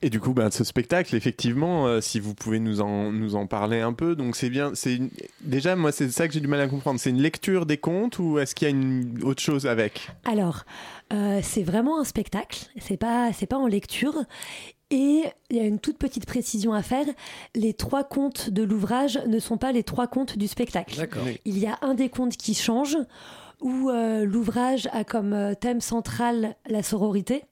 [0.00, 3.46] Et du coup, ben, ce spectacle, effectivement, euh, si vous pouvez nous en, nous en
[3.46, 4.70] parler un peu, donc c'est bien.
[4.74, 7.00] C'est une- déjà moi, c'est ça que j'ai du mal à comprendre.
[7.00, 10.08] C'est une lecture des contes ou est-ce qu'il y a une autre chose avec?
[10.24, 10.64] Alors,
[11.12, 14.14] euh, c'est vraiment un spectacle, c'est pas, c'est pas en lecture.
[14.90, 17.04] Et il y a une toute petite précision à faire.
[17.54, 21.06] Les trois contes de l'ouvrage ne sont pas les trois contes du spectacle.
[21.26, 21.40] Oui.
[21.44, 22.96] Il y a un des contes qui change,
[23.60, 27.42] où euh, l'ouvrage a comme thème central la sororité,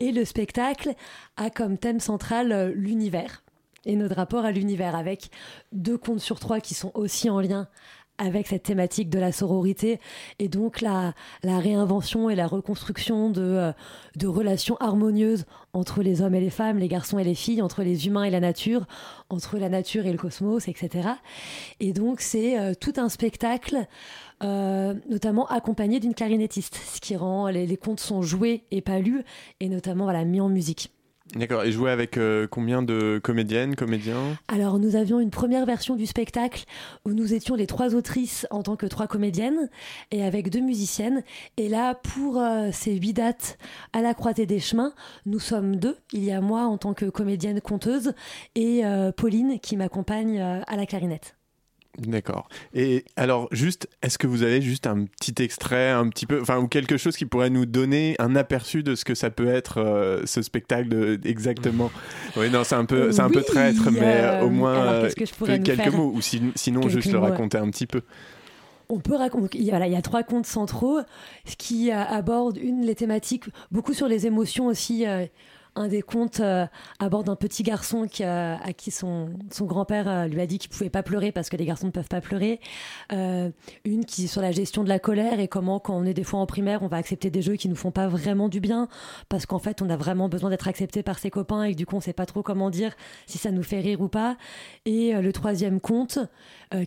[0.00, 0.94] et le spectacle
[1.36, 3.42] a comme thème central euh, l'univers,
[3.86, 5.30] et notre rapport à l'univers, avec
[5.72, 7.68] deux contes sur trois qui sont aussi en lien
[8.18, 9.98] avec cette thématique de la sororité
[10.38, 13.72] et donc la, réinvention et la reconstruction de, euh,
[14.16, 17.82] de relations harmonieuses entre les hommes et les femmes, les garçons et les filles, entre
[17.82, 18.86] les humains et la nature,
[19.30, 21.08] entre la nature et le cosmos, etc.
[21.80, 23.86] Et donc c'est euh, tout un spectacle,
[24.42, 28.98] euh, notamment accompagné d'une clarinettiste, ce qui rend les, les contes sont joués et pas
[28.98, 29.22] lus,
[29.60, 30.90] et notamment voilà, mis en musique.
[31.34, 31.64] D'accord.
[31.64, 34.36] Et jouer avec euh, combien de comédiennes, comédiens?
[34.46, 36.64] Alors, nous avions une première version du spectacle
[37.06, 39.70] où nous étions les trois autrices en tant que trois comédiennes
[40.10, 41.24] et avec deux musiciennes.
[41.56, 43.56] Et là, pour euh, ces huit dates
[43.94, 44.92] à la croisée des chemins,
[45.24, 45.96] nous sommes deux.
[46.12, 48.12] Il y a moi en tant que comédienne conteuse
[48.54, 51.36] et euh, Pauline qui m'accompagne à la clarinette.
[51.98, 52.48] D'accord.
[52.74, 56.58] Et alors, juste, est-ce que vous avez juste un petit extrait, un petit peu, enfin,
[56.58, 59.78] ou quelque chose qui pourrait nous donner un aperçu de ce que ça peut être
[59.80, 61.90] euh, ce spectacle de- exactement?
[62.36, 65.08] Oui, non, c'est un peu, c'est un peu traître, mais euh, au moins alors, euh,
[65.10, 67.30] que nous quelques mots, ou si- sinon Quelques juste le ouais.
[67.30, 68.02] raconter un petit peu.
[68.88, 69.58] On peut raconter.
[69.58, 70.98] Il voilà, il y a trois contes centraux
[71.46, 75.06] ce qui euh, aborde une les thématiques beaucoup sur les émotions aussi.
[75.76, 76.66] Un des contes euh,
[76.98, 80.58] aborde un petit garçon qui, euh, à qui son, son grand-père euh, lui a dit
[80.58, 82.60] qu'il pouvait pas pleurer parce que les garçons ne peuvent pas pleurer.
[83.10, 86.24] Une qui est sur la gestion de la colère et comment quand on est des
[86.24, 88.88] fois en primaire on va accepter des jeux qui nous font pas vraiment du bien
[89.28, 91.86] parce qu'en fait on a vraiment besoin d'être accepté par ses copains et que du
[91.86, 92.94] coup on sait pas trop comment dire
[93.26, 94.36] si ça nous fait rire ou pas.
[94.84, 96.18] Et le troisième conte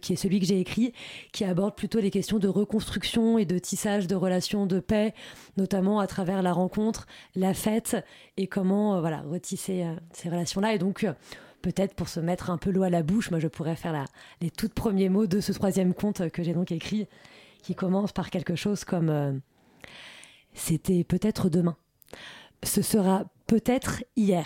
[0.01, 0.93] qui est celui que j'ai écrit
[1.31, 5.13] qui aborde plutôt les questions de reconstruction et de tissage de relations de paix
[5.57, 7.97] notamment à travers la rencontre, la fête
[8.38, 10.73] et comment euh, voilà retisser euh, ces relations-là.
[10.73, 11.13] Et donc, euh,
[11.61, 14.05] peut-être pour se mettre un peu l'eau à la bouche, moi je pourrais faire
[14.41, 17.07] les tout premiers mots de ce troisième conte que j'ai donc écrit,
[17.61, 19.41] qui commence par quelque chose comme
[20.53, 21.75] C'était peut-être demain.
[22.63, 24.45] Ce sera peut-être hier.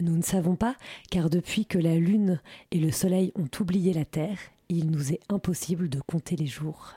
[0.00, 0.76] Nous ne savons pas,
[1.10, 2.40] car depuis que la Lune
[2.70, 6.94] et le Soleil ont oublié la Terre, il nous est impossible de compter les jours.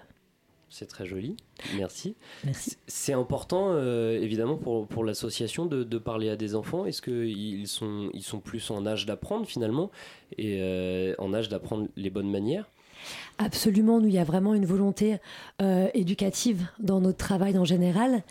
[0.74, 1.38] C'est très joli,
[1.78, 2.16] merci.
[2.44, 2.78] Merci.
[2.88, 6.88] C'est important, euh, évidemment, pour, pour l'association de, de parler à des enfants.
[6.88, 9.92] Est-ce qu'ils sont, ils sont plus en âge d'apprendre finalement
[10.40, 12.72] et euh, en âge d'apprendre les bonnes manières?
[13.38, 15.18] Absolument, nous, il y a vraiment une volonté
[15.62, 18.24] euh, éducative dans notre travail en général.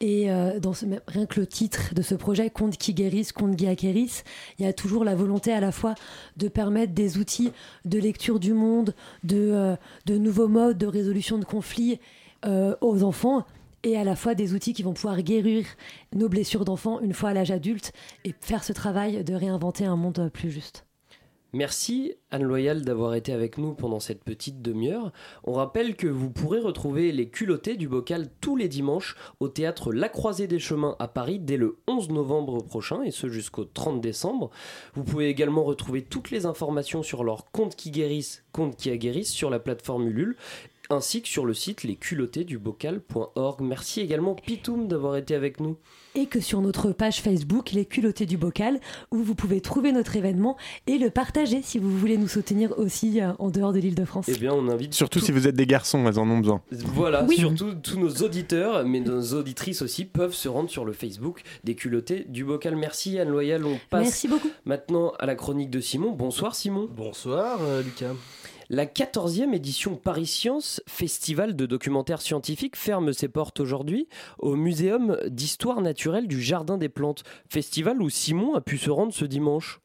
[0.00, 0.58] Et euh,
[1.06, 4.24] rien que le titre de ce projet, Contes qui guérissent, Contes qui acquérissent,
[4.58, 5.94] il y a toujours la volonté à la fois
[6.36, 7.52] de permettre des outils
[7.84, 8.94] de lecture du monde,
[9.24, 11.98] de, euh, de nouveaux modes de résolution de conflits
[12.80, 13.44] aux enfants.
[13.84, 15.64] Et à la fois des outils qui vont pouvoir guérir
[16.12, 17.92] nos blessures d'enfants une fois à l'âge adulte
[18.24, 20.84] et faire ce travail de réinventer un monde plus juste.
[21.54, 25.12] Merci Anne Loyal d'avoir été avec nous pendant cette petite demi-heure.
[25.44, 29.92] On rappelle que vous pourrez retrouver les culottés du bocal tous les dimanches au théâtre
[29.92, 34.00] La Croisée des Chemins à Paris dès le 11 novembre prochain et ce jusqu'au 30
[34.00, 34.50] décembre.
[34.94, 39.32] Vous pouvez également retrouver toutes les informations sur leurs comptes qui guérissent, comptes qui aguerrissent
[39.32, 40.36] sur la plateforme Ulule
[40.88, 43.60] ainsi que sur le site lesculottesdubocal.org.
[43.60, 45.76] Merci également Pitoum d'avoir été avec nous.
[46.14, 50.16] Et que sur notre page Facebook, Les Culottés du Bocal, où vous pouvez trouver notre
[50.16, 50.56] événement
[50.86, 54.04] et le partager si vous voulez nous soutenir aussi euh, en dehors de l'île de
[54.04, 54.26] France.
[54.28, 56.60] Eh bien, on invite Surtout tout- si vous êtes des garçons, elles en ont besoin.
[56.70, 57.36] Voilà, Oui.
[57.36, 61.74] surtout tous nos auditeurs, mais nos auditrices aussi peuvent se rendre sur le Facebook des
[61.74, 62.76] culottés du bocal.
[62.76, 64.50] Merci Anne Loyal, on passe Merci beaucoup.
[64.64, 66.12] maintenant à la chronique de Simon.
[66.12, 66.88] Bonsoir Simon.
[66.94, 68.12] Bonsoir euh, Lucas.
[68.70, 74.08] La 14e édition Paris Science, festival de documentaires scientifiques, ferme ses portes aujourd'hui
[74.38, 77.24] au Muséum d'histoire naturelle du Jardin des Plantes.
[77.48, 79.81] Festival où Simon a pu se rendre ce dimanche.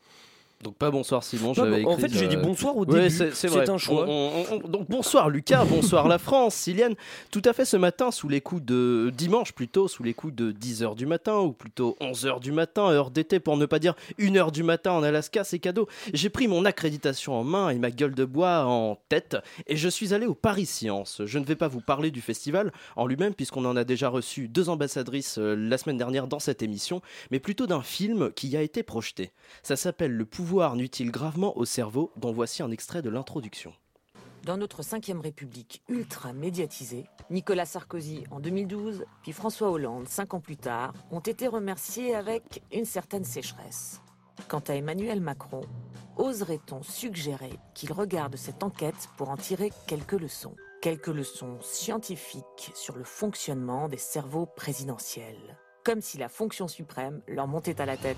[0.64, 3.10] Donc pas bonsoir Simon, j'avais en fait, j'ai dit bonsoir au début.
[3.12, 4.05] c'est un choix.
[4.08, 6.95] On- on- on- donc bonsoir Lucas, bonsoir la France, Siliane.
[7.30, 10.51] Tout à fait ce matin, sous les coups de dimanche plutôt, sous les coups de
[10.51, 14.51] 10h du matin ou plutôt 11h du matin, heure d'été pour ne pas dire 1h
[14.51, 15.88] du matin en Alaska, c'est cadeau.
[16.14, 19.38] J'ai pris mon accréditation en main et ma gueule de bois en tête
[19.68, 21.22] et je suis allé au Paris Science.
[21.24, 24.47] Je ne vais pas vous parler du festival en lui-même puisqu'on en a déjà reçu
[24.47, 28.64] deux ambassadrices euh, la semaine dernière dans cette émission, mais plutôt d'un film qui a
[28.64, 29.30] été projeté.
[29.62, 33.74] Ça s'appelle Le pouvoir nuit-il gravement au cerveau, dont voici un extrait de l'introduction.
[34.43, 40.39] Dans notre 5ème République ultra médiatisée, Nicolas Sarkozy en 2012, puis François Hollande cinq ans
[40.39, 44.02] plus tard, ont été remerciés avec une certaine sécheresse.
[44.48, 45.62] Quant à Emmanuel Macron,
[46.16, 50.56] oserait-on suggérer qu'il regarde cette enquête pour en tirer quelques leçons?
[50.82, 55.58] Quelques leçons scientifiques sur le fonctionnement des cerveaux présidentiels.
[55.84, 58.18] Comme si la fonction suprême leur montait à la tête.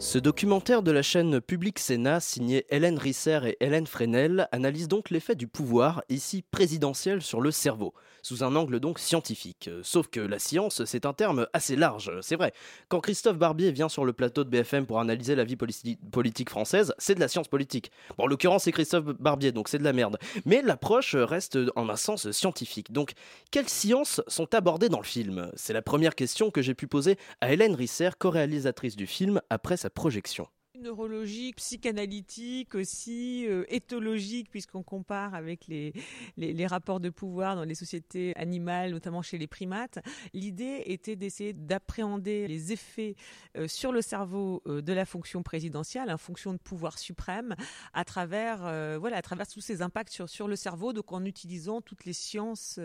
[0.00, 5.10] Ce documentaire de la chaîne Public Sénat, signé Hélène Risser et Hélène Fresnel, analyse donc
[5.10, 7.92] l'effet du pouvoir, ici présidentiel, sur le cerveau,
[8.22, 9.68] sous un angle donc scientifique.
[9.82, 12.54] Sauf que la science, c'est un terme assez large, c'est vrai.
[12.88, 16.48] Quand Christophe Barbier vient sur le plateau de BFM pour analyser la vie politi- politique
[16.48, 17.92] française, c'est de la science politique.
[18.16, 20.16] Bon, en l'occurrence, c'est Christophe Barbier, donc c'est de la merde.
[20.46, 22.90] Mais l'approche reste en un sens scientifique.
[22.90, 23.12] Donc,
[23.50, 25.50] quelles sciences sont abordées dans le film?
[25.56, 29.76] C'est la première question que j'ai pu poser à Hélène Risser, co-réalisatrice du film, après
[29.76, 30.46] sa projection.
[30.80, 35.92] Neurologique, psychanalytique aussi, euh, éthologique, puisqu'on compare avec les,
[36.36, 39.98] les, rapports de pouvoir dans les sociétés animales, notamment chez les primates.
[40.32, 43.16] L'idée était d'essayer d'appréhender les effets
[43.56, 47.54] euh, sur le cerveau euh, de la fonction présidentielle, une fonction de pouvoir suprême,
[47.92, 51.24] à travers, euh, voilà, à travers tous ces impacts sur, sur le cerveau, donc en
[51.24, 52.78] utilisant toutes les sciences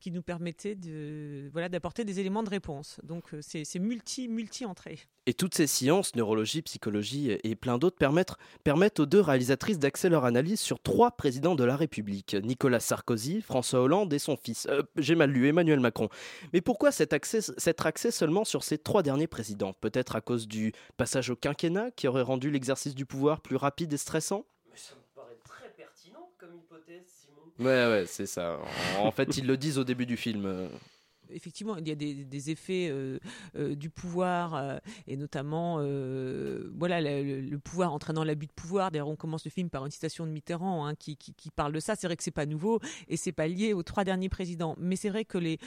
[0.00, 3.00] qui nous permettaient de, voilà, d'apporter des éléments de réponse.
[3.02, 4.98] Donc c'est c'est multi, multi-entrées.
[5.26, 10.08] Et toutes ces sciences, neurologie, psychologie et plein d'autres, permettent, permettent aux deux réalisatrices d'axer
[10.08, 14.66] leur analyse sur trois présidents de la République, Nicolas Sarkozy, François Hollande et son fils,
[14.70, 16.08] euh, j'ai mal lu, Emmanuel Macron.
[16.52, 19.74] Mais pourquoi cet accès, s'être axé seulement sur ces trois derniers présidents?
[19.80, 23.92] Peut-être à cause du passage au quinquennat qui aurait rendu l'exercice du pouvoir plus rapide
[23.92, 24.46] et stressant?
[24.74, 27.42] Ça me paraît très pertinent comme hypothèse, Simon.
[27.58, 28.58] Ouais, ouais, c'est ça.
[28.98, 30.68] En en fait, ils le disent au début du film.
[31.32, 33.18] Effectivement, il y a des, effets euh,
[33.56, 35.76] euh, du pouvoir euh, et notamment
[36.74, 38.90] voilà le, pouvoir entraînant l'abus de pouvoir.
[38.90, 41.16] D'ailleurs, on commence le film par une citation de Mitterrand hein, qui,
[41.54, 41.96] parle de ça.
[41.96, 44.96] C'est vrai que c'est pas nouveau et c'est pas lié aux trois derniers présidents, mais
[44.96, 45.58] c'est vrai que les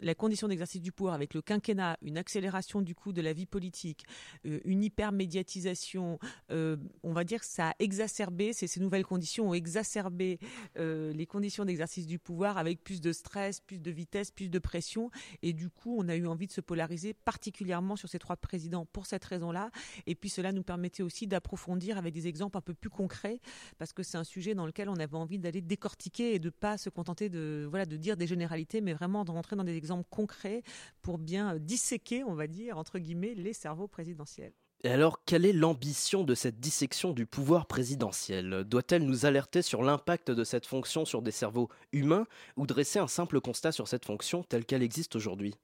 [0.00, 3.46] la condition d'exercice du pouvoir avec le quinquennat, une accélération du coup de la vie
[3.46, 4.04] politique,
[4.44, 6.18] une hypermédiatisation,
[6.50, 10.38] euh, on va dire que ça a exacerbé ces, nouvelles conditions ont exacerbé
[10.76, 15.03] les conditions d'exercice du pouvoir avec plus de stress, plus de vitesse, plus de pression.
[15.42, 18.86] Et du coup, on a eu envie de se polariser particulièrement sur ces trois présidents
[18.86, 19.70] pour cette raison-là.
[20.06, 23.40] Et puis cela nous permettait aussi d'approfondir avec des exemples un peu plus concrets,
[23.78, 26.78] parce que c'est un sujet dans lequel on avait envie d'aller décortiquer et de pas
[26.78, 30.06] se contenter de voilà de dire des généralités, mais vraiment de rentrer dans des exemples
[30.10, 30.62] concrets
[31.02, 34.52] pour bien disséquer, on va dire entre guillemets, les cerveaux présidentiels.
[34.84, 38.64] Et alors, quelle est l'ambition de cette dissection du pouvoir présidentiel?
[38.64, 42.26] Doit-elle nous alerter sur l'impact de cette fonction sur des cerveaux humains
[42.58, 45.54] ou dresser un simple constat sur cette fonction telle qu'elle existe aujourd'hui?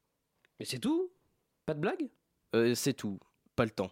[0.58, 1.12] Mais c'est tout?
[1.66, 2.08] Pas de blague?
[2.56, 3.20] Euh, C'est tout,
[3.56, 3.90] pas le temps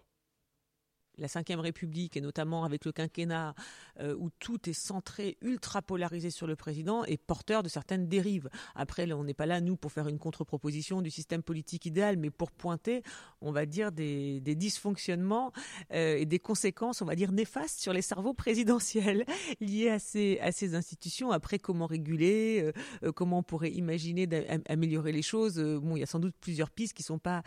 [1.18, 3.54] la Ve République, et notamment avec le quinquennat,
[4.00, 8.48] euh, où tout est centré, ultra polarisé sur le président, est porteur de certaines dérives.
[8.74, 12.30] Après, on n'est pas là, nous, pour faire une contre-proposition du système politique idéal, mais
[12.30, 13.02] pour pointer,
[13.40, 15.52] on va dire, des, dysfonctionnements
[15.92, 19.24] euh, et des conséquences, on va dire, néfastes sur les cerveaux présidentiels
[19.60, 21.30] liés à ces, institutions.
[21.30, 25.58] Après, comment réguler, euh, comment on pourrait imaginer d'améliorer les choses.
[25.58, 27.42] bon, il y a sans doute plusieurs pistes qui sont pas,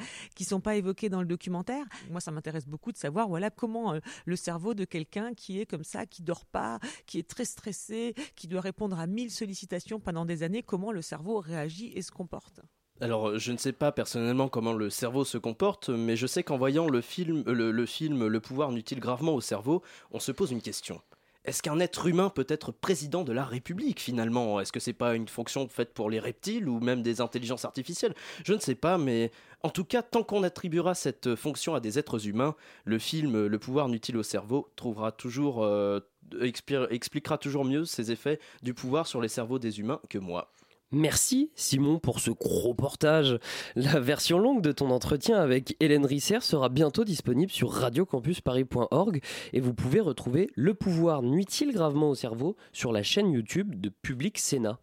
[0.52, 1.86] sont pas évoquées dans le documentaire.
[2.10, 5.68] Moi, ça m'intéresse beaucoup de savoir, voilà, comment euh, le cerveau de quelqu'un qui est
[5.68, 10.00] comme ça, qui dort pas, qui est très stressé, qui doit répondre à mille sollicitations
[10.00, 12.62] pendant des années, comment le cerveau réagit et se comporte?
[13.02, 16.58] Alors, je ne sais pas personnellement comment le cerveau se comporte, mais je sais qu'en
[16.58, 21.00] voyant le film, euh, Le pouvoir nuit-il gravement au cerveau, on se pose une question.
[21.44, 24.60] Est-ce qu'un être humain peut être président de la République finalement?
[24.60, 28.14] Est-ce que c'est pas une fonction faite pour les reptiles ou même des intelligences artificielles?
[28.46, 29.32] Je ne sais pas, mais
[29.64, 32.56] en tout cas, tant qu'on attribuera cette fonction à des êtres humains,
[32.86, 36.00] le film Le pouvoir nuit-il au cerveau trouvera toujours, euh,
[36.42, 40.52] expliquera toujours mieux ses effets du pouvoir sur les cerveaux des humains que moi.
[40.94, 43.40] Merci Simon pour ce gros portage.
[43.76, 49.22] La version longue de ton entretien avec Hélène Risser sera bientôt disponible sur radiocampusparis.org
[49.54, 53.88] et vous pouvez retrouver Le pouvoir nuit-il gravement au cerveau sur la chaîne YouTube de
[53.88, 54.80] Public Sénat.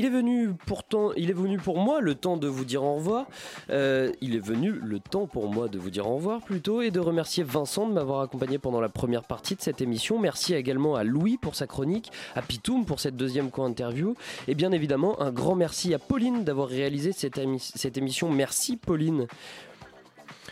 [0.00, 3.26] Il est venu pour moi le temps de vous dire au revoir.
[3.68, 6.90] Euh, il est venu le temps pour moi de vous dire au revoir plutôt et
[6.90, 10.18] de remercier Vincent de m'avoir accompagné pendant la première partie de cette émission.
[10.18, 14.14] Merci également à Louis pour sa chronique, à Pitoum pour cette deuxième co-interview
[14.48, 18.30] et bien évidemment un grand merci à Pauline d'avoir réalisé cette, cette émission.
[18.30, 19.26] Merci Pauline.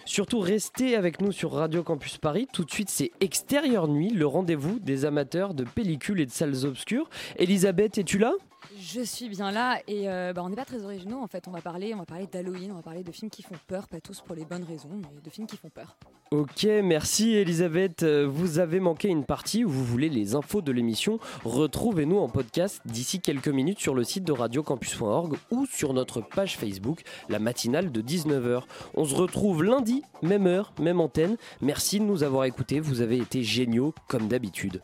[0.04, 2.48] Surtout restez avec nous sur Radio Campus Paris.
[2.52, 6.64] Tout de suite, c'est Extérieur Nuit, le rendez-vous des amateurs de pellicules et de salles
[6.64, 7.10] obscures.
[7.36, 8.32] Elisabeth, es-tu là?
[8.76, 11.46] Je suis bien là et euh, bah, on n'est pas très originaux en fait.
[11.48, 13.88] On va parler, on va parler d'Halloween, on va parler de films qui font peur,
[13.88, 15.96] pas tous pour les bonnes raisons, mais de films qui font peur.
[16.30, 18.02] Ok, merci Elisabeth.
[18.02, 21.18] Euh, vous avez manqué une partie où vous voulez les infos de l'émission.
[21.44, 26.56] Retrouvez-nous en podcast d'ici quelques minutes sur le site de radiocampus.org ou sur notre page
[26.56, 28.62] Facebook, la matinale de 19h.
[28.94, 31.36] On se retrouve lundi, même heure, même antenne.
[31.62, 32.80] Merci de nous avoir écoutés.
[32.80, 34.82] Vous avez été géniaux comme d'habitude.